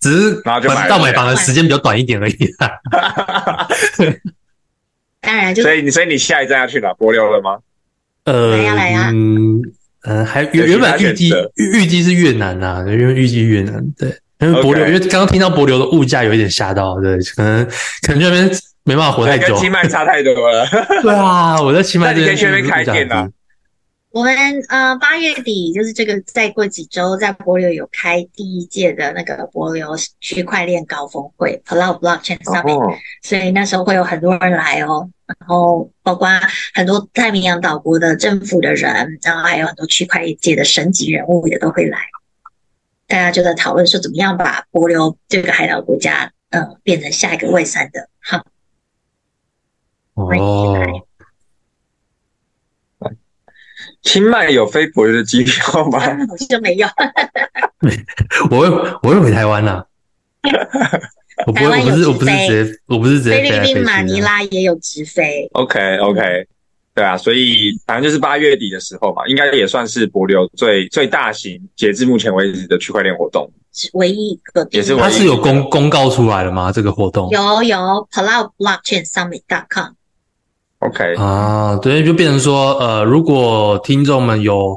[0.00, 2.36] 只是到买房的时间比较短一点而已。
[5.22, 6.92] 当然，就所以你所以你下一站要去哪？
[6.94, 7.58] 波流了吗？
[8.24, 9.10] 呃，来呀来呀。
[9.12, 14.08] 嗯，还原原本预计预预计是越南呐、啊，因为预计越南对，
[14.40, 14.86] 因为帛琉，Okay.
[14.88, 17.64] 因为刚刚听到博流的物价有一点吓到，对，可能
[18.06, 18.50] 可能这边
[18.84, 20.66] 没办法活太久，跟清迈差太多了。
[21.02, 23.28] 对啊，我在清迈这边去那边开店啊。
[24.12, 24.34] 我们
[24.68, 32.94] 呃八月底就是这个再过几周，在帛琉有开第一届的那个帛琉区块链高峰会 Palau Blockchain Summit，、oh.
[33.22, 36.28] 所以那时候会有很多人来哦，然后包括
[36.74, 41.98] 很多太平洋岛国的政府的人，然后还有很多区块链界的神级人物也都会来，
[43.06, 48.44] 大家就在讨论说怎么样把帛琉这个海岛国家呃变成下一个 Web3 的哈。
[50.14, 50.28] 哦。
[54.04, 54.12] Oh.
[54.12, 56.00] 清迈有飞帛琉的机票吗？
[56.28, 56.88] 好像没有。
[58.50, 58.68] 我会
[59.02, 59.84] 我会回台湾呐。
[61.46, 63.42] 我不我不是我不是直接我不是直接。
[63.42, 65.48] 菲律宾马尼拉也有直飞。
[65.52, 66.46] OK OK，
[66.94, 73.50] 对啊，所以反正就是八月底的时候嘛，应该也算是帛琉最最大型，截至目前为止的区块链活动，
[73.94, 74.66] 唯一一个。
[74.72, 76.70] 也是它是有公公告出来了吗？
[76.74, 77.76] 这个活动有有
[78.12, 79.92] Palau Blockchain Summit.com。
[80.82, 84.76] OK 啊，对，就变成说，呃，如果听众们有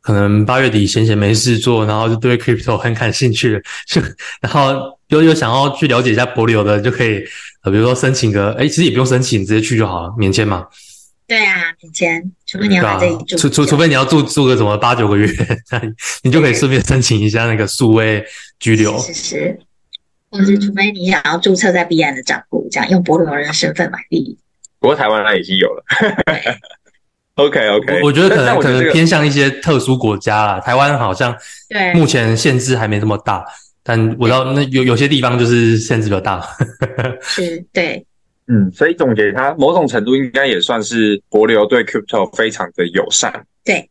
[0.00, 4.00] 可能八月底闲闲没事做，然后就对 Crypto 很感兴趣的， 就
[4.40, 7.22] 然后又又想要去了解一下博流的，就可以，
[7.62, 10.66] 呃，比如说申请个，哎，其实也不用申请，直接去就好了，免签嘛。
[11.28, 15.30] 对啊，免签，除非你要在这里住，除除除非你要住住个什么八九个月，
[15.70, 18.24] 那 你你就可以顺便申请一下那个数位
[18.58, 18.98] 居留。
[18.98, 19.60] 是是是，
[20.30, 24.36] 或者是除非你想要注册在币安的账户，这样用博流人的身份买币。
[24.80, 25.84] 不过台湾那已经有了，
[27.34, 30.60] OK OK，我，我觉得可能可能偏向一些特殊国家啦。
[30.60, 31.36] 台湾好像
[31.68, 33.44] 对目前限制还没这么大，
[33.82, 36.42] 但我知道那有有些地方就是限制比较大。
[37.22, 38.04] 是，对，
[38.46, 43.32] 嗯，所以总结它某种程度应该也算是帛琉对 Crypto 非常的友善。
[43.64, 43.88] 对，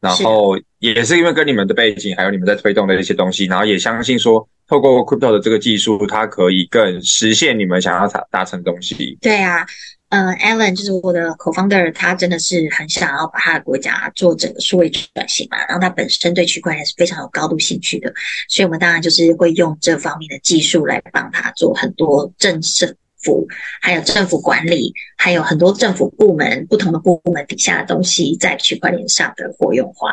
[0.00, 9.16] 然后也是因为跟你们的背景，还有你们在推动的一些东西，然后也相信说透过 Crypto 的这个技术，它可以更实现你们想要达达成的东西。
[9.22, 9.66] 对啊。
[10.10, 18.12] 嗯、uh,，Alan 就是我的 co-founder，他真的是很想要把他的国家做整个数位转型嘛，然后他本身对区块链是非常有高度兴趣的，
[18.48, 22.92] 所以我们当然就是会用这方面的技术来帮他做很多政政
[23.22, 23.46] 府，
[23.80, 30.12] 还有政府管理，还有很多政府部门不同的部门底下的东西在区块链上的活用化。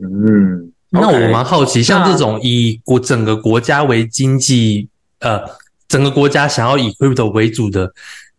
[0.00, 4.86] 嗯，那我蛮好奇，像这种以国整个国家为经济，
[5.20, 5.40] 呃，
[5.88, 7.90] 整个国家想要以 crypto 为主的。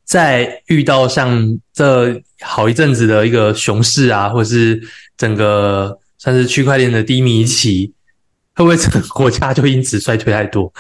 [0.05, 4.79] 在遇到像这好一阵子的一个熊市啊，或者是
[5.17, 7.91] 整个算是区块链的低迷期，
[8.53, 10.71] 会不会整个国家就因此衰退太多？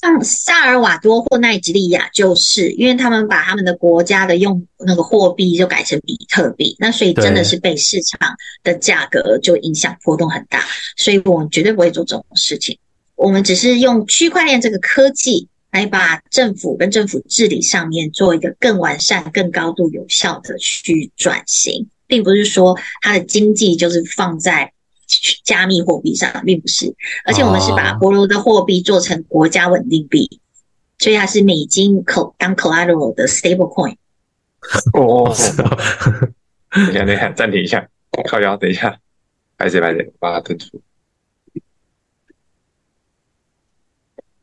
[0.00, 10.64] 像萨尔瓦多或奈及利亚，就是因为他们把他们的国家的用那个货币就改成比特币，那所以真的是被市场的价格就影响波动很大，
[10.96, 12.78] 所以我们绝对不会做这种事情。
[13.14, 15.48] 我们只是用区块链这个科技。
[15.72, 24.72] 来把政府跟政府治理上面做一个更完善、更高度有效的去转型，并不是说它的经济就是放在
[25.44, 26.94] 加密货币上，并不是。
[27.24, 30.40] 而且我们是把帛琉的货币做成国家稳定币，
[30.98, 33.96] 所以它是美金口当 collateral 的 stable coin。
[34.92, 35.34] 哦，
[36.70, 37.88] 等一下，等一下，暂停一下，
[38.28, 38.98] 靠腰，等一下，
[39.56, 40.80] 拍谁拍谁，把它登出。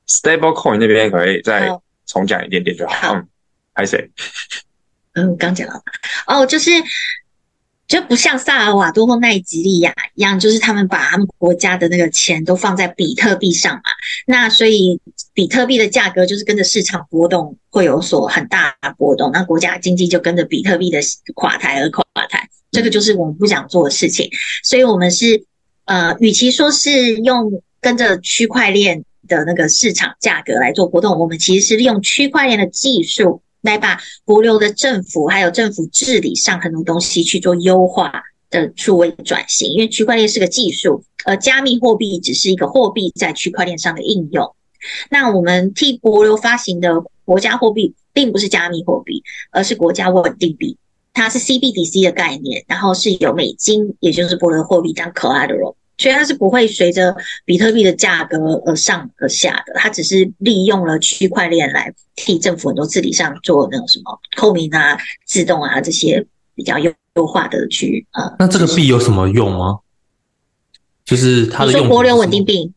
[0.10, 1.70] Stable Coin 那边可以再
[2.07, 2.93] 重讲一点点就好。
[2.93, 3.28] 好嗯，
[3.74, 4.12] 还是谁？
[5.14, 5.82] 嗯，刚讲了。
[6.26, 6.72] 哦，就是
[7.88, 13.82] 就不像萨尔瓦多或奈及利亚一样，就是他们把他们国家的那个钱都放在比特币上嘛。
[14.26, 14.99] 那所以
[15.34, 20.99] 比特币的价格就是跟着市场波动会有所很大波动，那国家经济就跟着比特币的
[21.36, 22.49] 垮台而垮台。
[22.72, 24.30] 这个就是我们不想做的事情。
[24.64, 25.43] 所以我们是
[25.86, 29.03] 呃，与其说是用跟着区块链。
[29.30, 38.11] 的那个市场价格来做活动，我们其实是利用区块链的技术来把国流的政府还有政府治理上很多东西去做优化
[38.49, 39.71] 的数位转型。
[39.71, 44.53] 因为区块链是个技术，而加密货币只是一个货币在区块链上的应用。
[45.09, 49.21] 那我们替国流发行的国家货币并不是加密货币，
[49.51, 50.77] 而是国家稳定币，
[51.13, 55.75] 它是 CBDC 的概念，然后是有美金，也就是帛琉货币当 collateral。
[56.00, 66.26] 所以它是不会随着比特币的价格而上而下的，它只是利用了区块链来替政府很多治理上做那种什么透明啊、自动啊这些
[66.56, 68.34] 比较优优化的去呃。
[68.39, 69.80] 那这个币有什么用吗？
[71.04, 71.82] 就是它的用。
[71.82, 72.72] 你说帛流稳定币，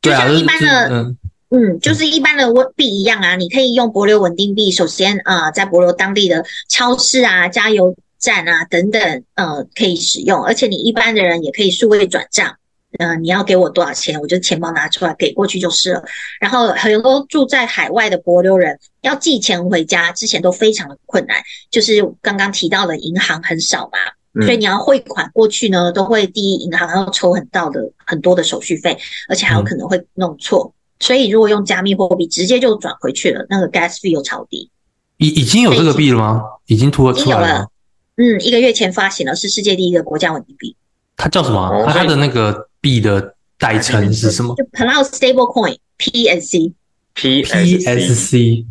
[0.00, 1.18] 就像一般的，啊、嗯，
[1.50, 3.36] 嗯，就是一般的币一样啊。
[3.36, 12.56] 你可以用帛流稳定币，首先啊、呃，在博流当地的超市啊、加油站啊等等，呃，可以使用，而且你一般的人也可以数位转账。
[12.98, 16.04] 嗯、呃，你要给我多少钱，我就钱包拿出来给过去就是了。
[16.40, 23.98] 然后很多住在海外的博流人要寄钱回家之前都非常的困难，就是刚刚提到的银行很少嘛，
[24.34, 30.74] 嗯、所以你要汇款过去呢，都会第一银行要抽很到的很多的手续费，而且还有可能会弄错。
[30.74, 34.70] 嗯、所以如果用加密货币直接就转回去了，那个 gas fee 又超低。
[35.16, 36.42] 已已经有这个币了吗？
[36.66, 37.68] 已经突出来了，了。
[38.16, 40.76] 嗯，一个月前发行了，是世界第一个国家稳定币。
[41.16, 41.86] 它叫什么？
[41.86, 42.68] 它的那个。
[42.82, 44.54] 币的代称是什么？
[44.56, 46.72] 就 Palau Stable Coin PSC
[47.14, 48.66] PSC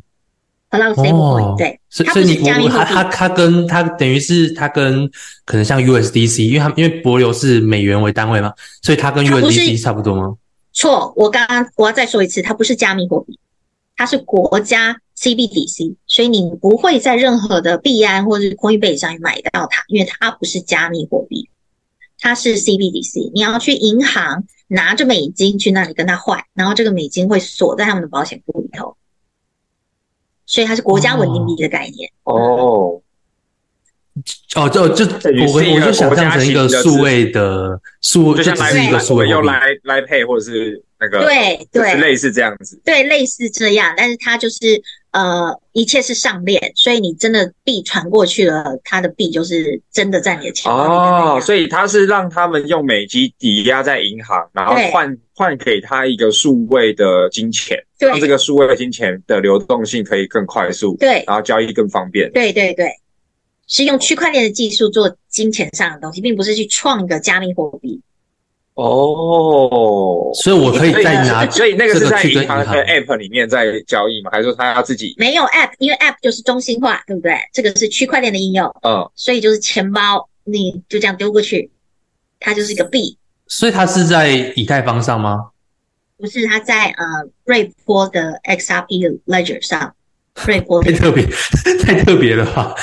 [0.69, 5.09] Palau Stable Coin 对，所以所以你我它它它跟它等于是它跟
[5.45, 10.35] 可能像 USDC，因为它因为博流是美元为单位嘛，所以它跟 USDC 差不多吗？
[10.73, 13.37] 错，我刚刚我要再说一次，它不是加密货币，
[13.97, 21.49] 它是国家 CBDC，所以你不会在任何的币安或者是 Coinbase 上买到它，因为它不是加密货币。
[22.21, 28.95] 它是 CBDC，你要去银行拿着美金去那里跟他换，然后这个美金会锁在他们的保险库里头，
[30.45, 32.11] 所以它是国家稳定币的概念。
[32.23, 33.01] 哦，
[34.55, 35.05] 哦，就就
[35.47, 44.57] 我我就想象成一个数位的数，就像是一个数位用来来配或者是那个对对类似这样子，对类似这样，但是它就是。
[45.11, 51.39] 呃，一切是上链，所以你真的币传过去了，他的币就是真的在你的钱包里。
[51.39, 62.31] 哦，所以他是让他们用美金抵押在银行，然后换换给他一个数位的金钱，让这个数位的金钱的流动性可以更快速，对，然后交易更方便。
[62.31, 62.87] 对对对，
[63.67, 68.01] 是用区块链的技术做金钱上的东西，并不是去创一个加密货币。
[68.75, 74.31] 哦，所以我可以再拿，所以那个是在银行的 App 里面在交易吗？
[74.31, 75.13] 还是说他要自己？
[75.17, 77.37] 没有 App，因为 App 就是中心化，对不对？
[77.53, 81.69] 这个是区块链的应用，嗯，所以就是钱包，你就这样丢过去，
[82.39, 83.17] 它就是一个币。
[83.47, 85.49] 所以它是在以太坊上吗？
[86.17, 87.05] 不是，它在呃
[87.43, 89.93] 瑞波的 XRP Ledger 上，
[90.45, 91.25] 瑞波太特别，
[91.83, 92.73] 太特别了吧？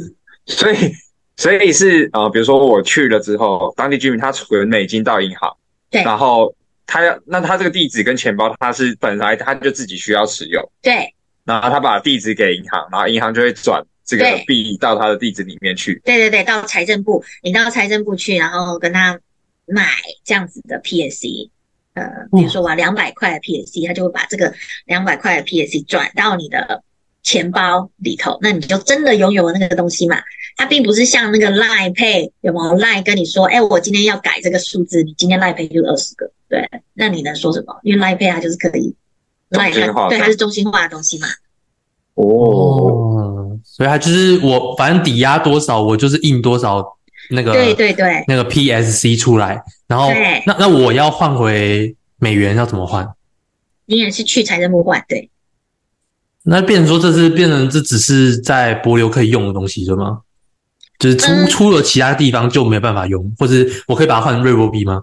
[0.46, 0.92] 所以。
[1.38, 5.56] 所以是呃，比如说我去了之后，当地居民他存美金到银行，
[5.88, 6.52] 对，然后
[6.84, 11.14] 他要那他这个地址跟钱包他是本来他就自己需要使用，对，
[11.44, 19.20] 然后他把地址给银行，然后银行就会转这个币到他的地址里面去，对对对，到财政部，你到财政部去，然后跟他
[19.66, 19.86] 买
[20.24, 21.50] 这样子的 PSC，
[21.94, 24.52] 呃，比如说我要两百块的 PSC，他就会把这个
[24.86, 26.82] 两百块的 PSC 转到你的
[27.22, 30.16] 钱包里头，那你就真的拥有了那个东西嘛。
[30.56, 37.78] 它并不是像那个 Line Pay 有没有 Line 跟你说，哎，我今天要改这个数字，你今天 Line Pay 就是二十个，对，那你能说什么？
[37.82, 38.94] 因为 Line Pay 它就是可以
[39.50, 41.28] ，Line 它对，它是中心化的东西嘛。
[42.14, 46.84] 哦，所以它就是我反正抵押多少，我就是印多少
[47.30, 53.08] 那个，对对对，那个 PSC 出来，然后对那那我要换回美元要怎么换？
[53.86, 55.30] 你也是去财政部换，对。
[56.50, 60.20] 那变成说这是变成这只是在博流可以用的东西，对吗？
[60.98, 63.54] 就是出、嗯、出了其他地方就没办法用，或者
[63.86, 65.02] 我可以把它换成瑞波币吗？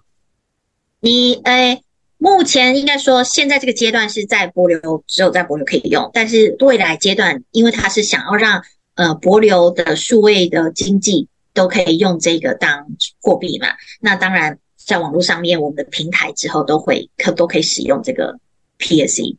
[1.01, 1.83] 你诶、欸，
[2.17, 6.09] 目前应该说现在这个阶段是在博流，只有在博流可以用。
[6.13, 8.63] 但是未来阶段，因为它是想要让
[8.95, 12.87] 呃博流的数位的经济都可以用这个当
[13.21, 13.67] 货币嘛，
[14.01, 18.39] 那当然在网络上面，我们的平台之后都会可都可以使用这个
[18.79, 19.37] PSC。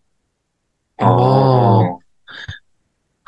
[0.99, 1.99] 哦。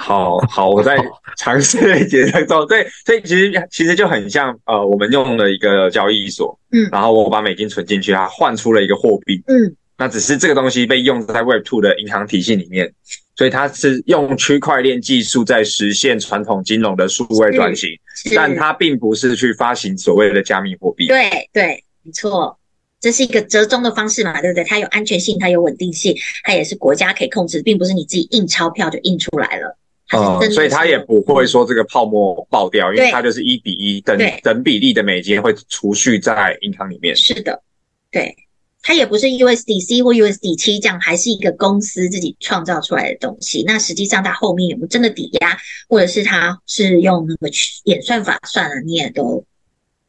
[0.00, 0.96] 好好，我在
[1.36, 12.90] 尝试解释做，对，所以其实其实就很像呃，我们用了一个交易所，嗯，然后我把美金存进去，它换出了一个货币，嗯，那只是这个东西被用在 Web Two 的银行体系里面，
[13.34, 17.90] 所以它是用区块链技术在实现传统金融的数位转型，
[18.36, 21.08] 但它并不是去发行所谓的加密货币。
[21.08, 22.57] 对对，没错，
[23.00, 24.64] 这是一个折中的方式嘛，对不对？
[24.64, 29.78] 它有安全性，它有稳定性，它也是国家可以控制，并不是你自己印钞票就印出来了。
[30.10, 37.14] 嗯，所以它也不会说这个泡沫爆掉，因为它就是一比一等等比例的美金会储蓄在银行里面。
[37.14, 37.62] 是的，
[38.10, 38.34] 对，
[38.82, 43.62] 它也不是 USDC 或 USDT 这样，还是一个公司自己创造出来的东西。
[43.66, 45.56] 那实际上它后面有没有真的抵押，
[45.88, 47.48] 或者是它是用那个
[47.84, 49.44] 演算法算了，你也都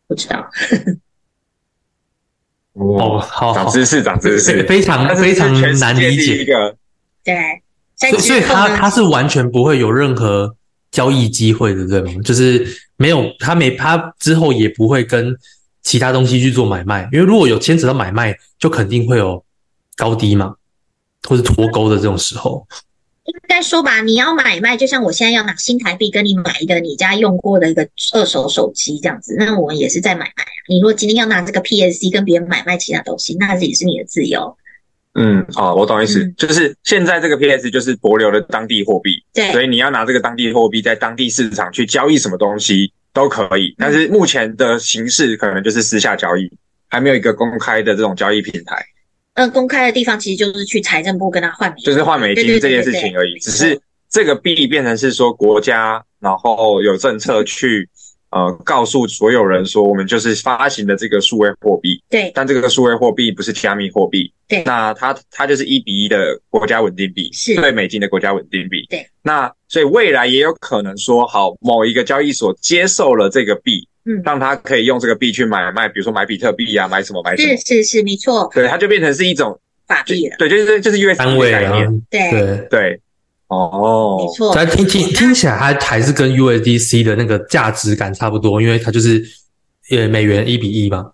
[0.08, 0.50] 不知道。
[2.80, 6.38] 哦，好，长知识，长知识，非常非常难理解。
[6.38, 6.76] 一个
[7.24, 7.36] 对，
[7.98, 10.56] 所以所以他他是完全不会有任何
[10.90, 12.12] 交易机会的，对吗？
[12.24, 12.66] 就是
[12.96, 15.36] 没有他没他之后也不会跟
[15.84, 19.44] 其他东西去做买卖，因为如果有牵扯到买卖，就肯定会有
[19.96, 20.56] 高低嘛，
[21.28, 22.66] 或是脱钩的这种时候。
[23.30, 30.46] 应该说吧，你要买卖，就像我现在要拿新台币跟你买一个你家用过的一个二手手机这样子，那我们也是在买卖。
[30.68, 34.56] 你如果今天要拿这个 PSC 跟别人买卖其他东西，那也是你的自由。
[35.16, 46.50] 嗯，哦，我懂意思，嗯、就是现在这个 PS 就是帛琉的当地货币，对，所以你要拿这个当地货币在当地市场去交易什么东西都可以，但是目前的形式可能就是私下交易，
[46.88, 48.86] 还没有一个公开的这种交易平台。
[49.34, 57.90] 呃，公开的地方其实就是去财政部跟他换美金，就是换美金这件事情而已，只是这个币变成是说国家，然后有政策去。
[58.32, 62.00] 呃，告诉所有人说，我们就是发行的这个数位货币。
[62.08, 64.32] 对，但这个数位货币不是加密货币。
[64.48, 68.86] 对，那它它就是一比一的国家稳定币，是对美金的国家稳定币。
[68.88, 77.56] 对，那所以未来也有可能说，好，某一个交易所接受了这个币，嗯，让他可以用这个币去买卖，比如说买比特币啊，买什么买什么。
[77.58, 78.50] 是是是，没错。
[78.54, 80.36] 对，它就变成是一种法币了。
[80.38, 81.88] 对，就是就是 USD 的概念。
[81.88, 82.68] 啊、对对。
[82.70, 83.02] 对
[83.48, 89.24] 哦，没错，但听听听起来，它还是跟 USDC 的那个价值感差不多，因为它就是
[89.90, 91.12] 呃美元一比一嘛。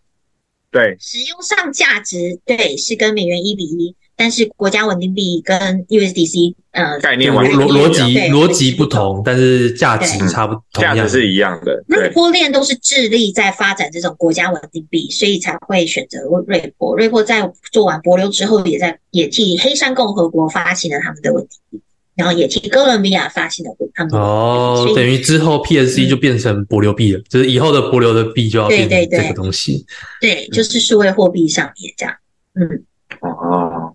[0.75, 11.81] 对，使用上价值对是跟美元一比一，但是国家稳定币跟 USDC 呃概念逻逻辑逻辑不同，但是价值差不同，价值是一样的。
[11.87, 16.93] 瑞波链都是致力在发展这种国家稳定币，所以才会选择瑞波。
[16.97, 21.81] 瑞波在做完帛琉之后，也在也替黑山共和国发行了他们的稳定币。
[22.15, 29.85] 然后也替哥伦比亚发行了他们哦，等于之后 PSC 就变成帛琉币了，嗯、就是以后的帛琉的币就要变成这个东西。
[30.21, 32.15] 对，对，对，对，就是数位货币上面这样。
[32.53, 32.83] 嗯，
[33.19, 33.93] 哦，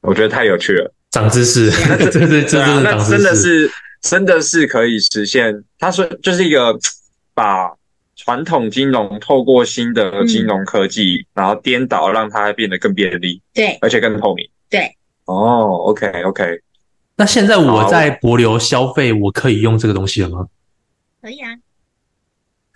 [0.00, 1.70] 我觉得太有趣了，长知识，
[2.10, 5.62] 这这这真的长知识，真的是真的是可以实现。
[5.78, 6.74] 他说就是一个
[7.34, 7.70] 把
[8.16, 14.48] 传统金融透过新的金融科技，嗯、然后颠倒，让它变得更便利，对，而且更透明。
[14.70, 14.96] 对，
[15.26, 16.60] 哦，OK OK。
[17.16, 20.46] 那现在我在博流消费，我可以用这个东西了吗？
[21.20, 21.50] 可以啊，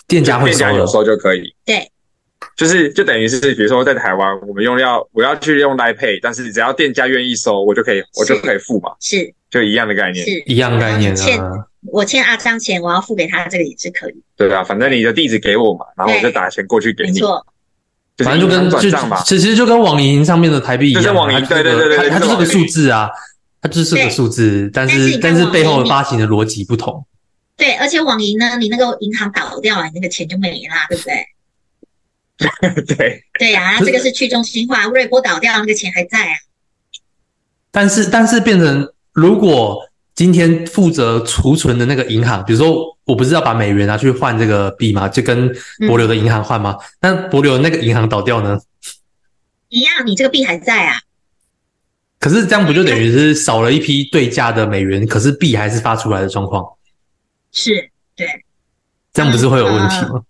[0.06, 1.52] 店家会收，店家有时候就可以。
[1.64, 1.90] 对，
[2.56, 8.92] 就是就等于是，比如说在台湾，我们用要我要去用 Line Pay，但是只要店家愿意收，我就可以我就可以付嘛。
[9.00, 11.16] 是，就一样的概念，是一样概念啊。
[11.16, 11.40] 欠
[11.90, 14.22] 我欠阿张钱，我要付给他，这个也是可以。
[14.36, 17.12] 对啊，反正你的地址给我嘛，然后我就打钱过去给你。
[17.12, 17.44] 没错，
[18.18, 23.10] 反正就跟转账吧，其实就跟网银上面的台币一样，就是网银，对对对对，它就是个数字啊。
[23.66, 27.04] 它就是个数字，但是但是背后发行的逻辑不同。
[27.56, 31.26] 对，而且网银呢，你那个银行倒掉了，你那个钱就没啦，对不对？
[32.96, 36.34] 对对呀，这个是去中心化，瑞波倒掉，那个钱还在啊。
[37.70, 39.80] 但是但是变成，如果
[40.14, 45.08] 今天负责储存的那个银行，比如说我不是要把美元拿去换这个币吗？
[45.08, 45.50] 就跟
[45.88, 46.76] 博流的银行换吗？
[47.00, 48.60] 那博流那个银行倒掉呢？
[49.70, 51.00] 一样，你这个币还在啊。
[52.18, 56.64] 可是这样不就等于是少了一批对价的美元，可是币还是发出来的状况？
[57.52, 58.26] 是，对，
[59.12, 60.14] 这样不是会有问题吗？
[60.14, 60.24] 呃，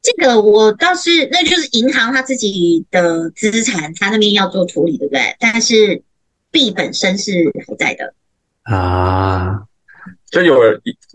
[0.00, 5.36] 这个我倒是，那就是银行他自己的资产，他那边要做处理，对不对？
[5.38, 6.02] 但是
[6.50, 8.14] 币本身是还在的
[8.62, 9.62] 啊，
[10.30, 10.56] 就有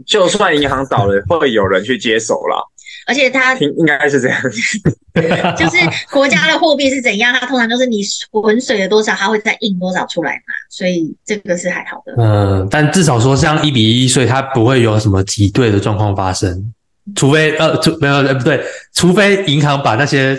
[0.05, 2.71] 就算银行倒了，会有人去接手了。
[3.07, 4.37] 而且它应该是这样，
[5.55, 5.77] 就是
[6.11, 8.01] 国家的货币是怎样，它通常就是你
[8.31, 12.13] 浑水了多少，它会再印多少出来嘛，所以这个是还好的。
[12.17, 16.73] 嗯，但至少说像一比一，所以它不会有什么挤兑的状况发生，
[17.15, 18.61] 除非呃，除没有呃不对，
[18.93, 20.37] 除非银行把那些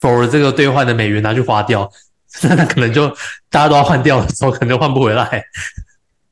[0.00, 1.90] for 这个兑换的美元拿去花掉，
[2.42, 3.08] 那它可能就
[3.50, 5.42] 大家都要换掉的时候，可能就换不回来。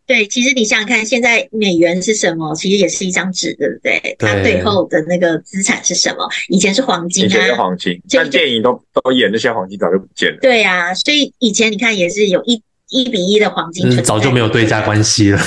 [0.07, 2.55] 对，其实你想想看，现在美元是什么？
[2.55, 4.17] 其实也是一张纸，对不对？
[4.19, 6.29] 它背后的那个资产是什么？
[6.49, 10.39] 以前是黄金啊，以前是黄金，但电影都都演那些黄金早就不见了。
[10.41, 15.41] 对啊，所以以前你看也是有一一比一的黄金，早就没有对价关系了。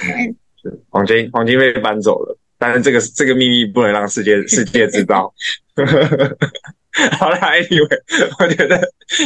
[0.90, 5.32] 黄金黄金被搬走了，但是这个这个秘密不能让世界世界知道。
[7.18, 7.98] 好了，Anyway，
[8.38, 8.78] 我觉得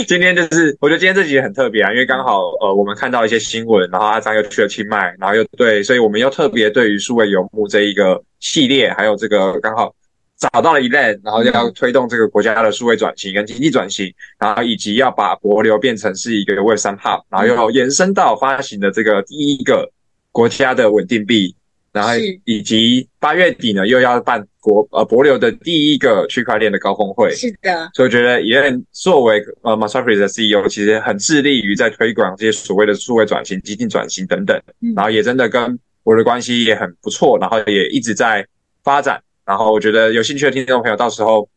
[0.06, 9.92] 今天就是，我觉得今天这集很特别啊，因为刚好呃，我们看到一些新闻，然后阿张又去了清迈，然后又对，所以我们又特别对于数位游牧这一个系列，还有这个刚好
[10.38, 19.90] 找到了 Elaine，然后要推动这个国家的数位转型跟经济转型，然后以及要把帛琉变成是一个 Web3 Hub，然后又延伸到发行的这个第一个
[20.30, 21.55] 国家的稳定币。
[21.96, 22.10] 然后
[22.44, 34.92] 以及八月底呢又要办国呃博流的第一个区块链的高峰会，是的，所以我觉得 Elaine 作为呃 Microsoft 的 CEO，其实很致力于在推广这些所谓的数位转型、激进转型等等，嗯。
[34.94, 35.62] 然后也真的跟
[36.04, 38.46] 帛琉的关系也很不错，然后也一直在
[38.84, 39.20] 发展。
[39.46, 41.48] 然后我觉得有兴趣的听众朋友，到时候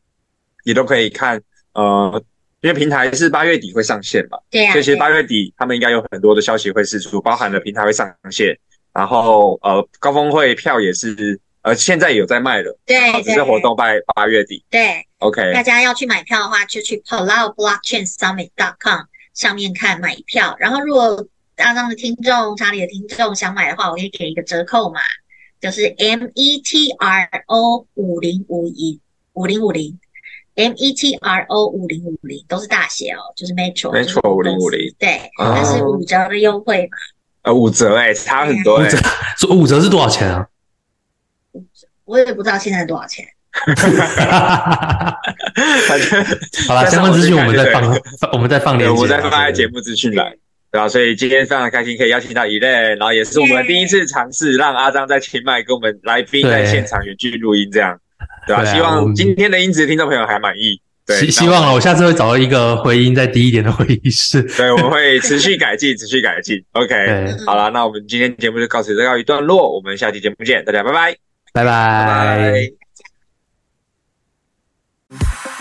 [0.63, 1.41] 也都可以看
[1.73, 2.23] 呃，
[2.61, 8.55] 因为平台是八月底会上线嘛，对呀、所以其实对八月底他们应该有很多的消息会释出，包含了平台会上线，
[8.93, 14.63] 然后呃高峰会票也是呃现在有在卖了，对对只是活动在八月底。
[14.69, 19.01] 对，OK，大家要去买票的话，就去 Palau Blockchain Summit dot com
[19.33, 20.55] 上面看买票。
[20.59, 21.25] 然后，如果
[21.55, 25.01] 大张的听众、查理的听众想买的话，我可以给一个折扣码，
[25.59, 28.99] 就是 M E T R O 五零五一
[29.33, 29.99] 五零五零
[30.55, 34.77] ，M E T R O 五零五零都是大写哦，就是 Metro Metro 就是公司。
[34.77, 36.97] 5050对，但是五折的优惠嘛。
[37.43, 38.89] 呃五折哎、差很多哎、
[39.37, 40.47] 说五折是多少钱啊？
[42.05, 43.25] 我也不知道现在多少钱。
[45.87, 46.23] 反正
[46.67, 47.83] 好了，相关资讯我们再放，
[48.19, 50.31] 放我们再放链接我们再放在节目资讯栏，
[50.71, 57.99] 对吧、所以今天非常开心可以邀请到 Elaine，然后也是我们第一次尝试让阿张在清迈跟我们来宾在现场远距录音，这样，
[58.45, 60.79] 对吧、啊希望今天的音质听众朋友还满意。
[61.09, 64.43] 对，希希望啊，我下次会找到一个回音再低一点的会议室。
[64.55, 66.63] 对，我们会持续改进，持续改进。
[66.73, 71.17] OK，好了，那我们今天节目就告此告一段落，我们下期节目见，大家拜拜，
[71.51, 72.69] 拜拜。
[75.09, 75.58] 拜。